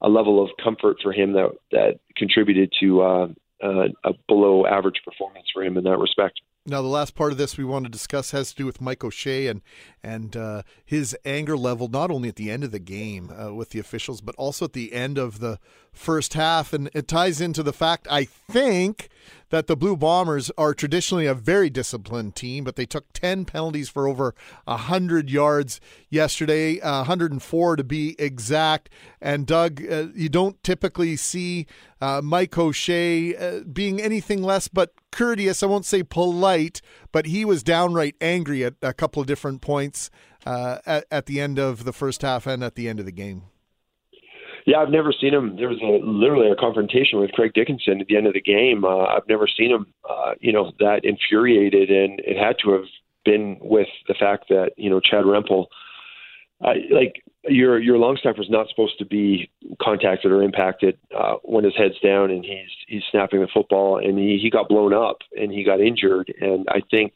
a 0.00 0.08
level 0.08 0.42
of 0.42 0.50
comfort 0.62 0.96
for 1.02 1.12
him 1.12 1.34
that 1.34 1.50
that 1.72 2.00
contributed 2.16 2.72
to 2.80 3.34
uh, 3.62 3.88
a 4.04 4.12
below 4.28 4.66
average 4.66 5.00
performance 5.04 5.46
for 5.52 5.62
him 5.62 5.76
in 5.76 5.84
that 5.84 5.98
respect. 5.98 6.40
Now, 6.68 6.82
the 6.82 6.88
last 6.88 7.14
part 7.14 7.30
of 7.30 7.38
this 7.38 7.56
we 7.56 7.64
want 7.64 7.84
to 7.84 7.90
discuss 7.90 8.32
has 8.32 8.50
to 8.50 8.56
do 8.56 8.66
with 8.66 8.80
Mike 8.80 9.04
O'Shea 9.04 9.46
and 9.46 9.62
and 10.02 10.36
uh, 10.36 10.62
his 10.84 11.16
anger 11.24 11.56
level, 11.56 11.86
not 11.86 12.10
only 12.10 12.28
at 12.28 12.34
the 12.34 12.50
end 12.50 12.64
of 12.64 12.72
the 12.72 12.80
game 12.80 13.30
uh, 13.30 13.52
with 13.54 13.70
the 13.70 13.78
officials, 13.78 14.20
but 14.20 14.34
also 14.34 14.64
at 14.64 14.72
the 14.72 14.92
end 14.92 15.16
of 15.16 15.38
the 15.38 15.60
first 15.96 16.34
half. 16.34 16.72
And 16.72 16.90
it 16.94 17.08
ties 17.08 17.40
into 17.40 17.62
the 17.62 17.72
fact, 17.72 18.06
I 18.10 18.24
think, 18.24 19.08
that 19.50 19.66
the 19.66 19.76
Blue 19.76 19.96
Bombers 19.96 20.50
are 20.58 20.74
traditionally 20.74 21.26
a 21.26 21.34
very 21.34 21.70
disciplined 21.70 22.34
team, 22.34 22.64
but 22.64 22.76
they 22.76 22.86
took 22.86 23.12
10 23.12 23.44
penalties 23.44 23.88
for 23.88 24.08
over 24.08 24.34
100 24.64 25.30
yards 25.30 25.80
yesterday, 26.10 26.80
uh, 26.80 26.98
104 26.98 27.76
to 27.76 27.84
be 27.84 28.16
exact. 28.18 28.88
And 29.20 29.46
Doug, 29.46 29.82
uh, 29.88 30.08
you 30.14 30.28
don't 30.28 30.62
typically 30.62 31.16
see 31.16 31.66
uh, 32.00 32.20
Mike 32.22 32.58
O'Shea 32.58 33.36
uh, 33.36 33.60
being 33.72 34.00
anything 34.00 34.42
less 34.42 34.68
but 34.68 34.92
courteous. 35.12 35.62
I 35.62 35.66
won't 35.66 35.86
say 35.86 36.02
polite, 36.02 36.80
but 37.12 37.26
he 37.26 37.44
was 37.44 37.62
downright 37.62 38.16
angry 38.20 38.64
at 38.64 38.74
a 38.82 38.92
couple 38.92 39.20
of 39.20 39.28
different 39.28 39.62
points 39.62 40.10
uh, 40.44 40.78
at, 40.86 41.06
at 41.10 41.26
the 41.26 41.40
end 41.40 41.58
of 41.58 41.84
the 41.84 41.92
first 41.92 42.22
half 42.22 42.46
and 42.46 42.64
at 42.64 42.74
the 42.74 42.88
end 42.88 42.98
of 42.98 43.06
the 43.06 43.12
game. 43.12 43.42
Yeah, 44.66 44.78
I've 44.78 44.90
never 44.90 45.12
seen 45.12 45.32
him. 45.32 45.56
There 45.56 45.68
was 45.68 45.80
a, 45.80 46.04
literally 46.04 46.50
a 46.50 46.56
confrontation 46.56 47.20
with 47.20 47.30
Craig 47.30 47.52
Dickenson 47.54 48.00
at 48.00 48.08
the 48.08 48.16
end 48.16 48.26
of 48.26 48.34
the 48.34 48.40
game. 48.40 48.84
Uh, 48.84 49.04
I've 49.04 49.28
never 49.28 49.46
seen 49.46 49.70
him, 49.70 49.86
uh, 50.08 50.34
you 50.40 50.52
know, 50.52 50.72
that 50.80 51.04
infuriated, 51.04 51.88
and 51.88 52.20
it 52.24 52.36
had 52.36 52.56
to 52.64 52.72
have 52.72 52.86
been 53.24 53.58
with 53.60 53.86
the 54.08 54.14
fact 54.14 54.48
that 54.48 54.72
you 54.76 54.90
know 54.90 54.98
Chad 54.98 55.24
Rempel, 55.24 55.66
uh, 56.64 56.74
like 56.90 57.22
your 57.44 57.78
your 57.78 57.96
long 57.96 58.18
snapper 58.20 58.42
is 58.42 58.50
not 58.50 58.68
supposed 58.68 58.98
to 58.98 59.04
be 59.04 59.48
contacted 59.80 60.32
or 60.32 60.42
impacted 60.42 60.98
uh, 61.16 61.34
when 61.44 61.62
his 61.62 61.74
head's 61.76 61.98
down 62.00 62.32
and 62.32 62.44
he's 62.44 62.70
he's 62.88 63.02
snapping 63.12 63.40
the 63.40 63.48
football, 63.54 63.98
and 63.98 64.18
he 64.18 64.38
he 64.42 64.50
got 64.50 64.68
blown 64.68 64.92
up 64.92 65.18
and 65.40 65.52
he 65.52 65.62
got 65.62 65.80
injured, 65.80 66.32
and 66.40 66.66
I 66.68 66.80
think 66.90 67.12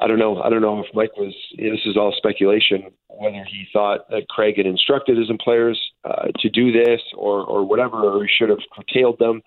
I 0.00 0.06
don't 0.06 0.18
know. 0.18 0.40
I 0.40 0.48
don't 0.48 0.62
know 0.62 0.78
if 0.80 0.86
Mike 0.94 1.16
was. 1.16 1.34
This 1.56 1.80
is 1.84 1.96
all 1.96 2.14
speculation. 2.16 2.84
Whether 3.08 3.44
he 3.44 3.66
thought 3.72 4.08
that 4.10 4.28
Craig 4.28 4.56
had 4.56 4.66
instructed 4.66 5.18
his 5.18 5.28
players 5.42 5.80
uh, 6.04 6.26
to 6.38 6.48
do 6.48 6.70
this, 6.70 7.00
or 7.16 7.44
or 7.44 7.64
whatever, 7.64 7.96
or 8.04 8.22
he 8.22 8.30
should 8.38 8.48
have 8.50 8.60
curtailed 8.72 9.18
them 9.18 9.42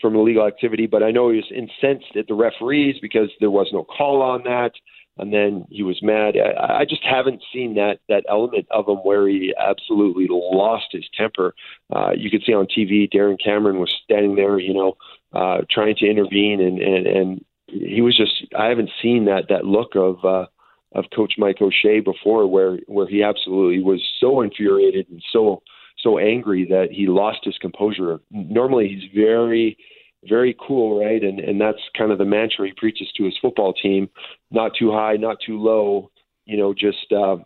from 0.00 0.16
illegal 0.16 0.46
activity. 0.46 0.86
But 0.86 1.02
I 1.02 1.12
know 1.12 1.30
he 1.30 1.36
was 1.36 1.50
incensed 1.50 2.16
at 2.16 2.26
the 2.26 2.34
referees 2.34 2.96
because 3.00 3.30
there 3.40 3.50
was 3.50 3.68
no 3.72 3.84
call 3.84 4.20
on 4.20 4.42
that, 4.44 4.72
and 5.18 5.32
then 5.32 5.64
he 5.70 5.84
was 5.84 6.02
mad. 6.02 6.34
I, 6.36 6.80
I 6.80 6.84
just 6.84 7.04
haven't 7.04 7.42
seen 7.52 7.74
that 7.76 8.00
that 8.08 8.24
element 8.28 8.66
of 8.72 8.88
him 8.88 8.96
where 8.96 9.28
he 9.28 9.54
absolutely 9.56 10.26
lost 10.28 10.86
his 10.90 11.04
temper. 11.16 11.54
Uh, 11.94 12.10
you 12.16 12.30
could 12.30 12.42
see 12.44 12.52
on 12.52 12.66
TV, 12.66 13.08
Darren 13.08 13.42
Cameron 13.42 13.78
was 13.78 13.94
standing 14.02 14.34
there, 14.34 14.58
you 14.58 14.74
know, 14.74 14.96
uh, 15.32 15.58
trying 15.70 15.94
to 15.96 16.06
intervene, 16.06 16.60
and 16.60 16.80
and 16.80 17.06
and 17.06 17.44
he 17.74 18.00
was 18.00 18.16
just 18.16 18.46
I 18.58 18.66
haven't 18.66 18.90
seen 19.02 19.24
that 19.26 19.48
that 19.48 19.64
look 19.64 19.94
of 19.96 20.24
uh, 20.24 20.46
of 20.94 21.04
Coach 21.14 21.34
Mike 21.38 21.60
O'Shea 21.60 22.00
before, 22.00 22.46
where 22.46 22.78
where 22.86 23.08
he 23.08 23.22
absolutely 23.22 23.82
was 23.82 24.02
so 24.20 24.40
infuriated 24.40 25.06
and 25.10 25.22
so 25.32 25.62
so 25.98 26.18
angry 26.18 26.66
that 26.68 26.88
he 26.90 27.06
lost 27.06 27.38
his 27.42 27.56
composure. 27.58 28.20
Normally, 28.30 28.88
he's 28.88 29.10
very 29.14 29.76
very 30.28 30.56
cool, 30.66 31.00
right? 31.04 31.22
And 31.22 31.40
and 31.40 31.60
that's 31.60 31.78
kind 31.96 32.12
of 32.12 32.18
the 32.18 32.24
mantra 32.24 32.66
he 32.66 32.72
preaches 32.76 33.10
to 33.16 33.24
his 33.24 33.36
football 33.40 33.72
team: 33.72 34.08
not 34.50 34.72
too 34.78 34.92
high, 34.92 35.16
not 35.16 35.38
too 35.44 35.60
low. 35.60 36.10
You 36.46 36.58
know, 36.58 36.74
just 36.74 37.10
uh, 37.12 37.36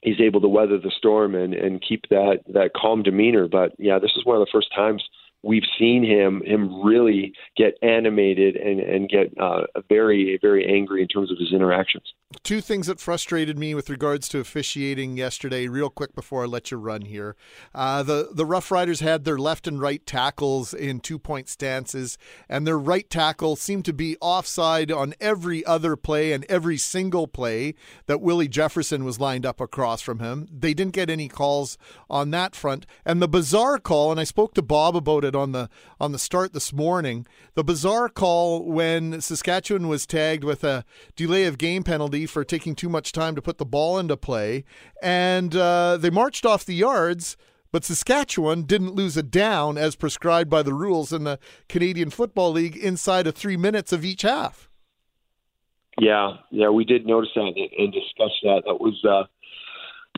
he's 0.00 0.20
able 0.20 0.40
to 0.40 0.48
weather 0.48 0.78
the 0.78 0.92
storm 0.96 1.34
and 1.34 1.54
and 1.54 1.84
keep 1.86 2.02
that 2.10 2.40
that 2.54 2.70
calm 2.74 3.02
demeanor. 3.02 3.48
But 3.48 3.72
yeah, 3.78 3.98
this 3.98 4.12
is 4.16 4.24
one 4.24 4.36
of 4.36 4.40
the 4.40 4.52
first 4.52 4.68
times 4.74 5.02
we've 5.42 5.64
seen 5.78 6.04
him 6.04 6.42
him 6.44 6.82
really 6.82 7.32
get 7.56 7.74
animated 7.82 8.56
and 8.56 8.80
and 8.80 9.08
get 9.08 9.32
uh, 9.38 9.62
very 9.88 10.38
very 10.42 10.66
angry 10.66 11.02
in 11.02 11.08
terms 11.08 11.30
of 11.30 11.38
his 11.38 11.52
interactions. 11.52 12.12
Two 12.42 12.60
things 12.60 12.88
that 12.88 13.00
frustrated 13.00 13.58
me 13.58 13.74
with 13.74 13.88
regards 13.88 14.28
to 14.28 14.38
officiating 14.38 15.16
yesterday, 15.16 15.66
real 15.66 15.88
quick 15.88 16.14
before 16.14 16.42
I 16.42 16.46
let 16.46 16.70
you 16.70 16.76
run 16.76 17.02
here. 17.06 17.36
Uh, 17.74 18.02
the 18.02 18.28
the 18.30 18.44
Rough 18.44 18.70
Riders 18.70 19.00
had 19.00 19.24
their 19.24 19.38
left 19.38 19.66
and 19.66 19.80
right 19.80 20.04
tackles 20.04 20.74
in 20.74 21.00
two 21.00 21.18
point 21.18 21.48
stances, 21.48 22.18
and 22.46 22.66
their 22.66 22.78
right 22.78 23.08
tackle 23.08 23.56
seemed 23.56 23.86
to 23.86 23.94
be 23.94 24.18
offside 24.20 24.92
on 24.92 25.14
every 25.22 25.64
other 25.64 25.96
play 25.96 26.34
and 26.34 26.44
every 26.50 26.76
single 26.76 27.28
play 27.28 27.74
that 28.04 28.20
Willie 28.20 28.46
Jefferson 28.46 29.06
was 29.06 29.18
lined 29.18 29.46
up 29.46 29.58
across 29.58 30.02
from 30.02 30.18
him. 30.18 30.48
They 30.52 30.74
didn't 30.74 30.92
get 30.92 31.08
any 31.08 31.28
calls 31.28 31.78
on 32.10 32.30
that 32.32 32.54
front, 32.54 32.84
and 33.06 33.22
the 33.22 33.28
bizarre 33.28 33.78
call. 33.78 34.10
And 34.10 34.20
I 34.20 34.24
spoke 34.24 34.52
to 34.52 34.62
Bob 34.62 34.94
about 34.94 35.24
it 35.24 35.34
on 35.34 35.52
the 35.52 35.70
on 35.98 36.12
the 36.12 36.18
start 36.18 36.52
this 36.52 36.74
morning. 36.74 37.26
The 37.54 37.64
bizarre 37.64 38.10
call 38.10 38.66
when 38.70 39.22
Saskatchewan 39.22 39.88
was 39.88 40.06
tagged 40.06 40.44
with 40.44 40.62
a 40.62 40.84
delay 41.16 41.44
of 41.44 41.56
game 41.56 41.84
penalty 41.84 42.17
for 42.26 42.44
taking 42.44 42.74
too 42.74 42.88
much 42.88 43.12
time 43.12 43.34
to 43.34 43.42
put 43.42 43.58
the 43.58 43.64
ball 43.64 43.98
into 43.98 44.16
play, 44.16 44.64
and 45.02 45.54
uh, 45.54 45.96
they 45.96 46.10
marched 46.10 46.46
off 46.46 46.64
the 46.64 46.74
yards. 46.74 47.36
But 47.70 47.84
Saskatchewan 47.84 48.62
didn't 48.62 48.94
lose 48.94 49.18
a 49.18 49.22
down 49.22 49.76
as 49.76 49.94
prescribed 49.94 50.48
by 50.48 50.62
the 50.62 50.72
rules 50.72 51.12
in 51.12 51.24
the 51.24 51.38
Canadian 51.68 52.08
Football 52.08 52.52
League 52.52 52.76
inside 52.76 53.26
of 53.26 53.34
three 53.34 53.58
minutes 53.58 53.92
of 53.92 54.06
each 54.06 54.22
half. 54.22 54.70
Yeah, 56.00 56.36
yeah, 56.50 56.70
we 56.70 56.84
did 56.84 57.06
notice 57.06 57.30
that 57.34 57.68
and 57.78 57.92
discuss 57.92 58.32
that. 58.42 58.62
That 58.64 58.80
was 58.80 59.04
uh, 59.04 59.24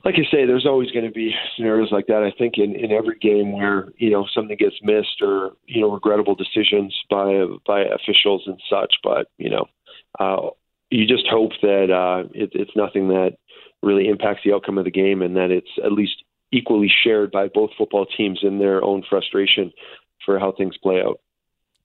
like 0.04 0.14
I 0.14 0.24
say, 0.30 0.46
there's 0.46 0.66
always 0.66 0.90
going 0.92 1.04
to 1.04 1.10
be 1.10 1.34
scenarios 1.56 1.92
like 1.92 2.06
that. 2.06 2.22
I 2.22 2.32
think 2.36 2.54
in, 2.56 2.74
in 2.74 2.90
every 2.90 3.18
game 3.18 3.52
where 3.52 3.88
you 3.98 4.10
know 4.10 4.26
something 4.34 4.56
gets 4.56 4.76
missed 4.82 5.20
or 5.20 5.52
you 5.66 5.80
know 5.80 5.90
regrettable 5.90 6.34
decisions 6.34 6.96
by 7.10 7.44
by 7.66 7.80
officials 7.82 8.42
and 8.46 8.60
such. 8.70 8.94
But 9.02 9.28
you 9.38 9.50
know, 9.50 9.66
uh, 10.18 10.50
you 10.90 11.06
just 11.06 11.26
hope 11.28 11.52
that 11.62 11.90
uh, 11.90 12.28
it, 12.34 12.50
it's 12.52 12.76
nothing 12.76 13.08
that 13.08 13.36
really 13.82 14.08
impacts 14.08 14.40
the 14.44 14.52
outcome 14.52 14.78
of 14.78 14.84
the 14.84 14.90
game, 14.90 15.22
and 15.22 15.36
that 15.36 15.50
it's 15.50 15.70
at 15.84 15.92
least 15.92 16.22
equally 16.52 16.90
shared 17.02 17.30
by 17.30 17.48
both 17.48 17.70
football 17.78 18.06
teams 18.16 18.40
in 18.42 18.58
their 18.58 18.82
own 18.84 19.02
frustration 19.08 19.72
for 20.24 20.38
how 20.38 20.52
things 20.52 20.76
play 20.82 21.00
out. 21.00 21.20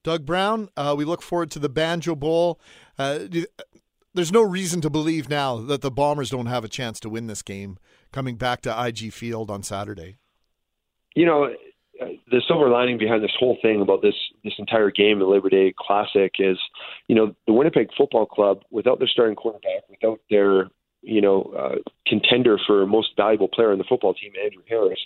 Doug 0.04 0.26
Brown, 0.26 0.70
uh, 0.76 0.94
we 0.98 1.06
look 1.06 1.22
forward 1.22 1.50
to 1.52 1.60
the 1.60 1.70
Banjo 1.70 2.16
Bowl. 2.16 2.60
Uh, 2.98 3.20
there's 4.14 4.32
no 4.32 4.42
reason 4.42 4.82
to 4.82 4.90
believe 4.90 5.30
now 5.30 5.58
that 5.58 5.82
the 5.82 5.92
Bombers 5.92 6.30
don't 6.30 6.46
have 6.46 6.64
a 6.64 6.68
chance 6.68 7.00
to 7.02 7.10
win 7.10 7.28
this 7.28 7.42
game 7.42 7.78
coming 8.12 8.36
back 8.36 8.62
to 8.62 8.86
IG 8.88 9.12
Field 9.12 9.52
on 9.52 9.62
Saturday? 9.62 10.18
You 11.16 11.26
know, 11.26 11.50
the 12.00 12.42
silver 12.48 12.70
lining 12.70 12.98
behind 12.98 13.24
this 13.24 13.36
whole 13.38 13.58
thing 13.62 13.82
about 13.82 14.02
this 14.02 14.16
this 14.46 14.54
entire 14.58 14.92
game, 14.92 15.20
the 15.20 15.26
Labor 15.26 15.50
Day 15.50 15.74
Classic, 15.78 16.32
is 16.40 16.58
you 17.08 17.16
know 17.16 17.36
the 17.48 17.54
Winnipeg 17.54 17.90
Football 17.98 18.26
Club, 18.26 18.62
without 18.72 19.00
their 19.00 19.08
starting 19.08 19.36
quarterback, 19.36 19.84
without 19.90 20.20
their 20.30 20.70
you 21.02 21.22
know 21.22 21.54
uh, 21.58 21.76
contender 22.08 22.58
for 22.66 22.86
most 22.86 23.10
valuable 23.18 23.50
player 23.50 23.74
in 23.74 23.78
the 23.78 23.86
football 23.90 24.14
team, 24.14 24.32
Andrew 24.42 24.64
Harris, 24.70 25.00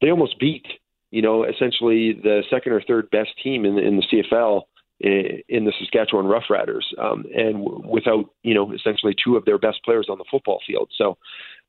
they 0.00 0.10
almost 0.10 0.38
beat 0.38 0.66
you 1.10 1.22
know 1.22 1.44
essentially 1.44 2.12
the 2.12 2.42
second 2.50 2.72
or 2.72 2.82
third 2.82 3.10
best 3.10 3.30
team 3.42 3.64
in 3.64 3.74
the, 3.74 3.82
in 3.82 3.96
the 3.96 4.02
CFL 4.12 4.62
in 5.00 5.64
the 5.64 5.72
Saskatchewan 5.78 6.24
Roughriders, 6.24 6.84
um, 6.98 7.24
and 7.34 7.62
without 7.84 8.30
you 8.42 8.54
know 8.54 8.72
essentially 8.72 9.14
two 9.22 9.36
of 9.36 9.44
their 9.44 9.58
best 9.58 9.82
players 9.84 10.06
on 10.08 10.18
the 10.18 10.24
football 10.30 10.60
field. 10.66 10.90
So 10.96 11.18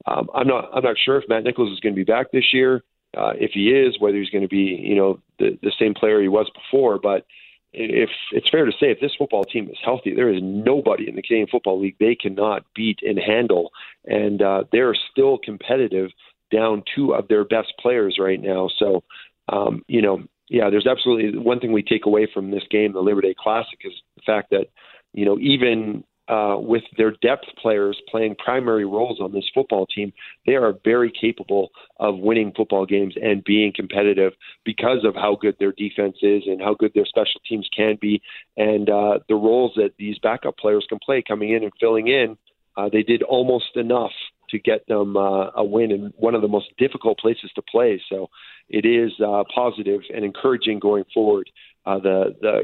um, 0.06 0.30
I'm 0.34 0.48
not 0.48 0.70
I'm 0.74 0.84
not 0.84 0.96
sure 1.04 1.18
if 1.18 1.28
Matt 1.28 1.44
Nichols 1.44 1.72
is 1.74 1.80
going 1.80 1.94
to 1.94 2.00
be 2.00 2.06
back 2.06 2.32
this 2.32 2.54
year. 2.54 2.84
Uh, 3.18 3.34
if 3.36 3.52
he 3.54 3.70
is, 3.70 4.00
whether 4.00 4.18
he's 4.18 4.30
going 4.30 4.44
to 4.44 4.48
be 4.48 4.80
you 4.82 4.96
know 4.96 5.20
the 5.40 5.58
the 5.62 5.72
same 5.80 5.94
player 5.94 6.22
he 6.22 6.28
was 6.28 6.50
before, 6.54 7.00
but 7.00 7.26
if 7.74 8.10
it's 8.32 8.50
fair 8.50 8.66
to 8.66 8.72
say, 8.72 8.92
if 8.92 9.00
this 9.00 9.14
football 9.18 9.44
team 9.44 9.70
is 9.70 9.78
healthy, 9.84 10.16
there 10.16 10.34
is 10.34 10.42
nobody 10.42 11.08
in 11.08 11.16
the 11.16 11.22
Canadian 11.22 11.48
Football 11.48 11.80
League 11.80 11.98
they 12.00 12.16
cannot 12.16 12.66
beat 12.74 13.00
and 13.02 13.20
handle, 13.20 13.72
and 14.06 14.42
uh, 14.42 14.64
they're 14.72 14.96
still 15.12 15.38
competitive 15.38 16.12
down 16.52 16.84
two 16.96 17.14
of 17.14 17.28
their 17.28 17.44
best 17.44 17.74
players 17.80 18.18
right 18.20 18.42
now. 18.42 18.70
So, 18.80 19.04
um, 19.50 19.84
you 19.88 20.02
know, 20.02 20.24
yeah, 20.50 20.70
there's 20.70 20.88
absolutely 20.88 21.38
one 21.38 21.60
thing 21.60 21.74
we 21.74 21.84
take 21.84 22.06
away 22.06 22.28
from 22.34 22.52
this 22.52 22.64
game, 22.72 22.94
the 22.94 23.02
Labor 23.02 23.22
Day 23.22 23.36
Classic, 23.38 23.78
is 23.84 23.94
the 24.16 24.22
fact 24.26 24.50
that 24.52 24.68
you 25.14 25.26
know 25.26 25.38
even 25.40 26.04
uh, 26.28 26.58
with 26.60 26.84
their 26.98 27.12
depth 27.22 27.46
players 27.62 27.98
playing 28.10 28.36
primary 28.36 28.86
roles 28.86 29.20
on 29.22 29.32
this 29.32 29.46
football 29.54 29.86
team, 29.86 30.12
they 30.46 30.56
are 30.56 30.74
very 30.84 31.12
capable 31.12 31.70
of 32.00 32.18
winning 32.18 32.52
football 32.56 32.86
games 32.86 33.16
and 33.22 33.44
being 33.44 33.72
competitive 33.74 34.34
because 34.66 35.06
of 35.06 35.16
how 35.16 35.38
good 35.40 35.56
their 35.60 35.72
defense 35.72 36.18
is 36.22 36.44
and 36.46 36.62
how 36.62 36.74
good 36.74 36.92
their 36.94 37.06
special 37.06 37.40
teams 37.48 37.68
can 37.76 37.98
be, 38.02 38.22
and 38.58 38.90
uh, 38.90 39.20
the 39.30 39.36
roles 39.36 39.72
that 39.76 39.92
these 39.98 40.18
backup 40.20 40.58
players 40.58 40.86
can 40.90 41.00
play 41.00 41.24
coming 41.26 41.52
in 41.52 41.64
and 41.64 41.72
filling 41.80 42.08
in. 42.08 42.38
Uh, 42.76 42.90
they 42.92 43.04
did 43.04 43.24
almost 43.24 43.76
enough 43.76 44.12
to 44.50 44.60
get 44.60 44.88
them 44.88 45.18
uh, 45.18 45.50
a 45.56 45.64
win 45.64 45.92
in 45.92 46.14
one 46.18 46.36
of 46.36 46.42
the 46.42 46.48
most 46.48 46.68
difficult 46.78 47.18
places 47.20 47.52
to 47.56 47.62
play. 47.62 48.02
So 48.10 48.30
it 48.70 48.86
is 48.86 49.12
uh, 49.20 49.44
positive 49.54 50.02
and 50.14 50.24
encouraging 50.24 50.80
going 50.80 51.06
forward. 51.14 51.50
Uh, 51.86 52.00
the 52.00 52.36
the 52.42 52.64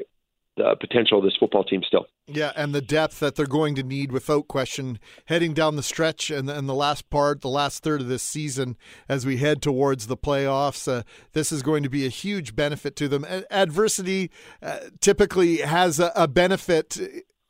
the 0.55 0.75
potential 0.79 1.17
of 1.17 1.23
this 1.23 1.35
football 1.39 1.63
team 1.63 1.81
still. 1.87 2.05
Yeah, 2.27 2.51
and 2.55 2.73
the 2.73 2.81
depth 2.81 3.19
that 3.19 3.35
they're 3.35 3.45
going 3.45 3.75
to 3.75 3.83
need 3.83 4.11
without 4.11 4.47
question 4.47 4.99
heading 5.25 5.53
down 5.53 5.75
the 5.75 5.83
stretch 5.83 6.29
and, 6.29 6.49
and 6.49 6.69
the 6.69 6.75
last 6.75 7.09
part, 7.09 7.41
the 7.41 7.49
last 7.49 7.83
third 7.83 8.01
of 8.01 8.07
this 8.07 8.23
season 8.23 8.77
as 9.09 9.25
we 9.25 9.37
head 9.37 9.61
towards 9.61 10.07
the 10.07 10.17
playoffs. 10.17 10.87
Uh, 10.87 11.03
this 11.33 11.51
is 11.51 11.63
going 11.63 11.83
to 11.83 11.89
be 11.89 12.05
a 12.05 12.09
huge 12.09 12.55
benefit 12.55 12.95
to 12.97 13.07
them. 13.07 13.25
Adversity 13.49 14.31
uh, 14.61 14.79
typically 15.01 15.57
has 15.57 15.99
a, 15.99 16.11
a 16.15 16.27
benefit 16.27 16.99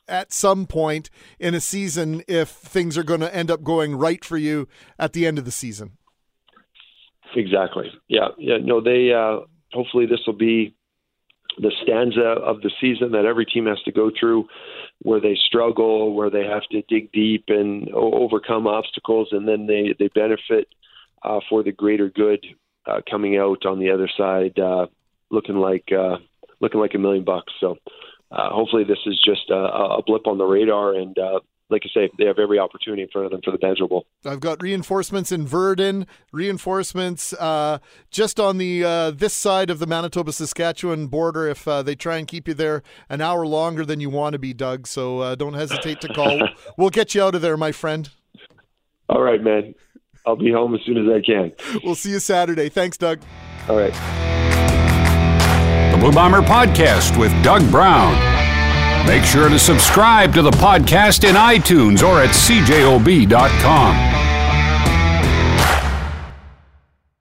at 0.08 0.32
some 0.34 0.66
point 0.66 1.10
in 1.40 1.54
a 1.54 1.62
season 1.62 2.24
if 2.28 2.50
things 2.50 2.98
are 2.98 3.04
going 3.04 3.22
to 3.22 3.36
end 3.36 3.52
up 3.52 3.64
going 3.64 3.96
right 3.96 4.24
for 4.24 4.38
you 4.38 4.68
at 4.98 5.14
the 5.14 5.28
end 5.28 5.38
of 5.38 5.46
the 5.46 5.52
season. 5.52 5.98
Exactly. 7.36 7.92
Yeah. 8.08 8.30
Yeah. 8.38 8.58
No, 8.62 8.80
they, 8.82 9.12
uh, 9.12 9.46
hopefully 9.74 10.06
this 10.06 10.20
will 10.26 10.38
be 10.38 10.76
the 11.58 11.72
stanza 11.82 12.22
of 12.22 12.62
the 12.62 12.72
season 12.82 13.12
that 13.12 13.26
every 13.26 13.46
team 13.46 13.66
has 13.66 13.82
to 13.84 13.92
go 13.92 14.12
through 14.18 14.48
where 15.02 15.20
they 15.20 15.38
struggle, 15.48 16.14
where 16.14 16.30
they 16.30 16.46
have 16.46 16.64
to 16.72 16.82
dig 16.84 17.12
deep 17.12 17.46
and 17.48 17.90
overcome 17.94 18.68
obstacles, 18.68 19.30
and 19.32 19.48
then 19.48 19.68
they, 19.68 19.96
they 20.00 20.08
benefit 20.10 20.68
uh, 21.24 21.40
for 21.50 21.64
the 21.64 21.72
greater 21.72 22.10
good 22.10 22.46
uh, 22.86 23.02
coming 23.10 23.38
out 23.38 23.66
on 23.66 23.80
the 23.80 23.90
other 23.90 24.10
side, 24.18 24.58
uh, 24.60 24.88
looking 25.30 25.56
like, 25.56 25.90
uh, 25.92 26.18
looking 26.60 26.80
like 26.80 26.94
a 26.96 27.00
million 27.00 27.24
bucks. 27.24 27.54
So, 27.60 27.78
uh, 28.32 28.50
hopefully 28.50 28.84
this 28.84 29.00
is 29.06 29.22
just 29.24 29.50
a, 29.50 29.56
a 29.56 30.02
blip 30.06 30.26
on 30.26 30.38
the 30.38 30.46
radar 30.46 30.96
and 30.96 31.18
uh, 31.18 31.40
like 31.70 31.84
I 31.86 31.90
say, 31.94 32.10
they 32.18 32.26
have 32.26 32.40
every 32.40 32.60
opportunity 32.60 33.02
in 33.04 33.10
front 33.10 33.26
of 33.26 33.32
them 33.32 33.42
for 33.44 33.52
the 33.52 33.58
Banjo 33.58 33.88
Bowl. 33.88 34.06
I've 34.26 34.40
got 34.40 34.62
reinforcements 34.62 35.32
in 35.32 35.46
Virden, 35.46 36.06
reinforcements 36.32 37.34
uh, 37.34 37.80
just 38.12 38.40
on 38.40 38.58
the 38.58 38.84
uh, 38.84 39.12
this 39.12 39.34
side 39.34 39.70
of 39.70 39.80
the 39.80 39.88
Manitoba 39.88 40.32
Saskatchewan 40.34 41.08
border. 41.08 41.48
If 41.48 41.68
uh, 41.68 41.82
they 41.82 41.96
try 41.96 42.18
and 42.18 42.28
keep 42.28 42.48
you 42.48 42.54
there 42.54 42.84
an 43.10 43.22
hour 43.22 43.46
longer 43.48 43.86
than 43.86 44.00
you 44.00 44.10
want 44.10 44.34
to 44.34 44.40
be, 44.40 44.54
Doug, 44.54 44.88
so 44.88 45.20
uh, 45.20 45.36
don't 45.36 45.54
hesitate 45.54 46.02
to 46.02 46.14
call. 46.14 46.42
we'll 46.78 46.90
get 46.90 47.16
you 47.16 47.24
out 47.24 47.36
of 47.36 47.42
there, 47.42 47.58
my 47.58 47.72
friend. 47.72 48.10
All 49.10 49.22
right, 49.22 49.42
man. 49.42 49.74
I'll 50.26 50.38
be 50.38 50.52
home 50.52 50.74
as 50.74 50.82
soon 50.86 50.98
as 50.98 51.14
I 51.14 51.22
can. 51.22 51.52
We'll 51.84 51.96
see 51.96 52.12
you 52.12 52.20
Saturday. 52.20 52.70
Thanks, 52.70 52.98
Doug. 52.98 53.20
All 53.68 53.78
right. 53.78 53.94
The 55.92 55.98
Blue 56.00 56.12
Bomber 56.12 56.42
Podcast 56.42 57.20
with 57.20 57.32
Doug 57.44 57.70
Brown. 57.70 58.33
Make 59.06 59.24
sure 59.24 59.50
to 59.50 59.60
subscribe 59.60 60.34
to 60.34 60.42
the 60.42 60.52
podcast 60.52 61.28
in 61.28 61.36
iTunes 61.36 62.02
or 62.04 62.22
at 62.22 62.30
cjob.com. 62.30 64.13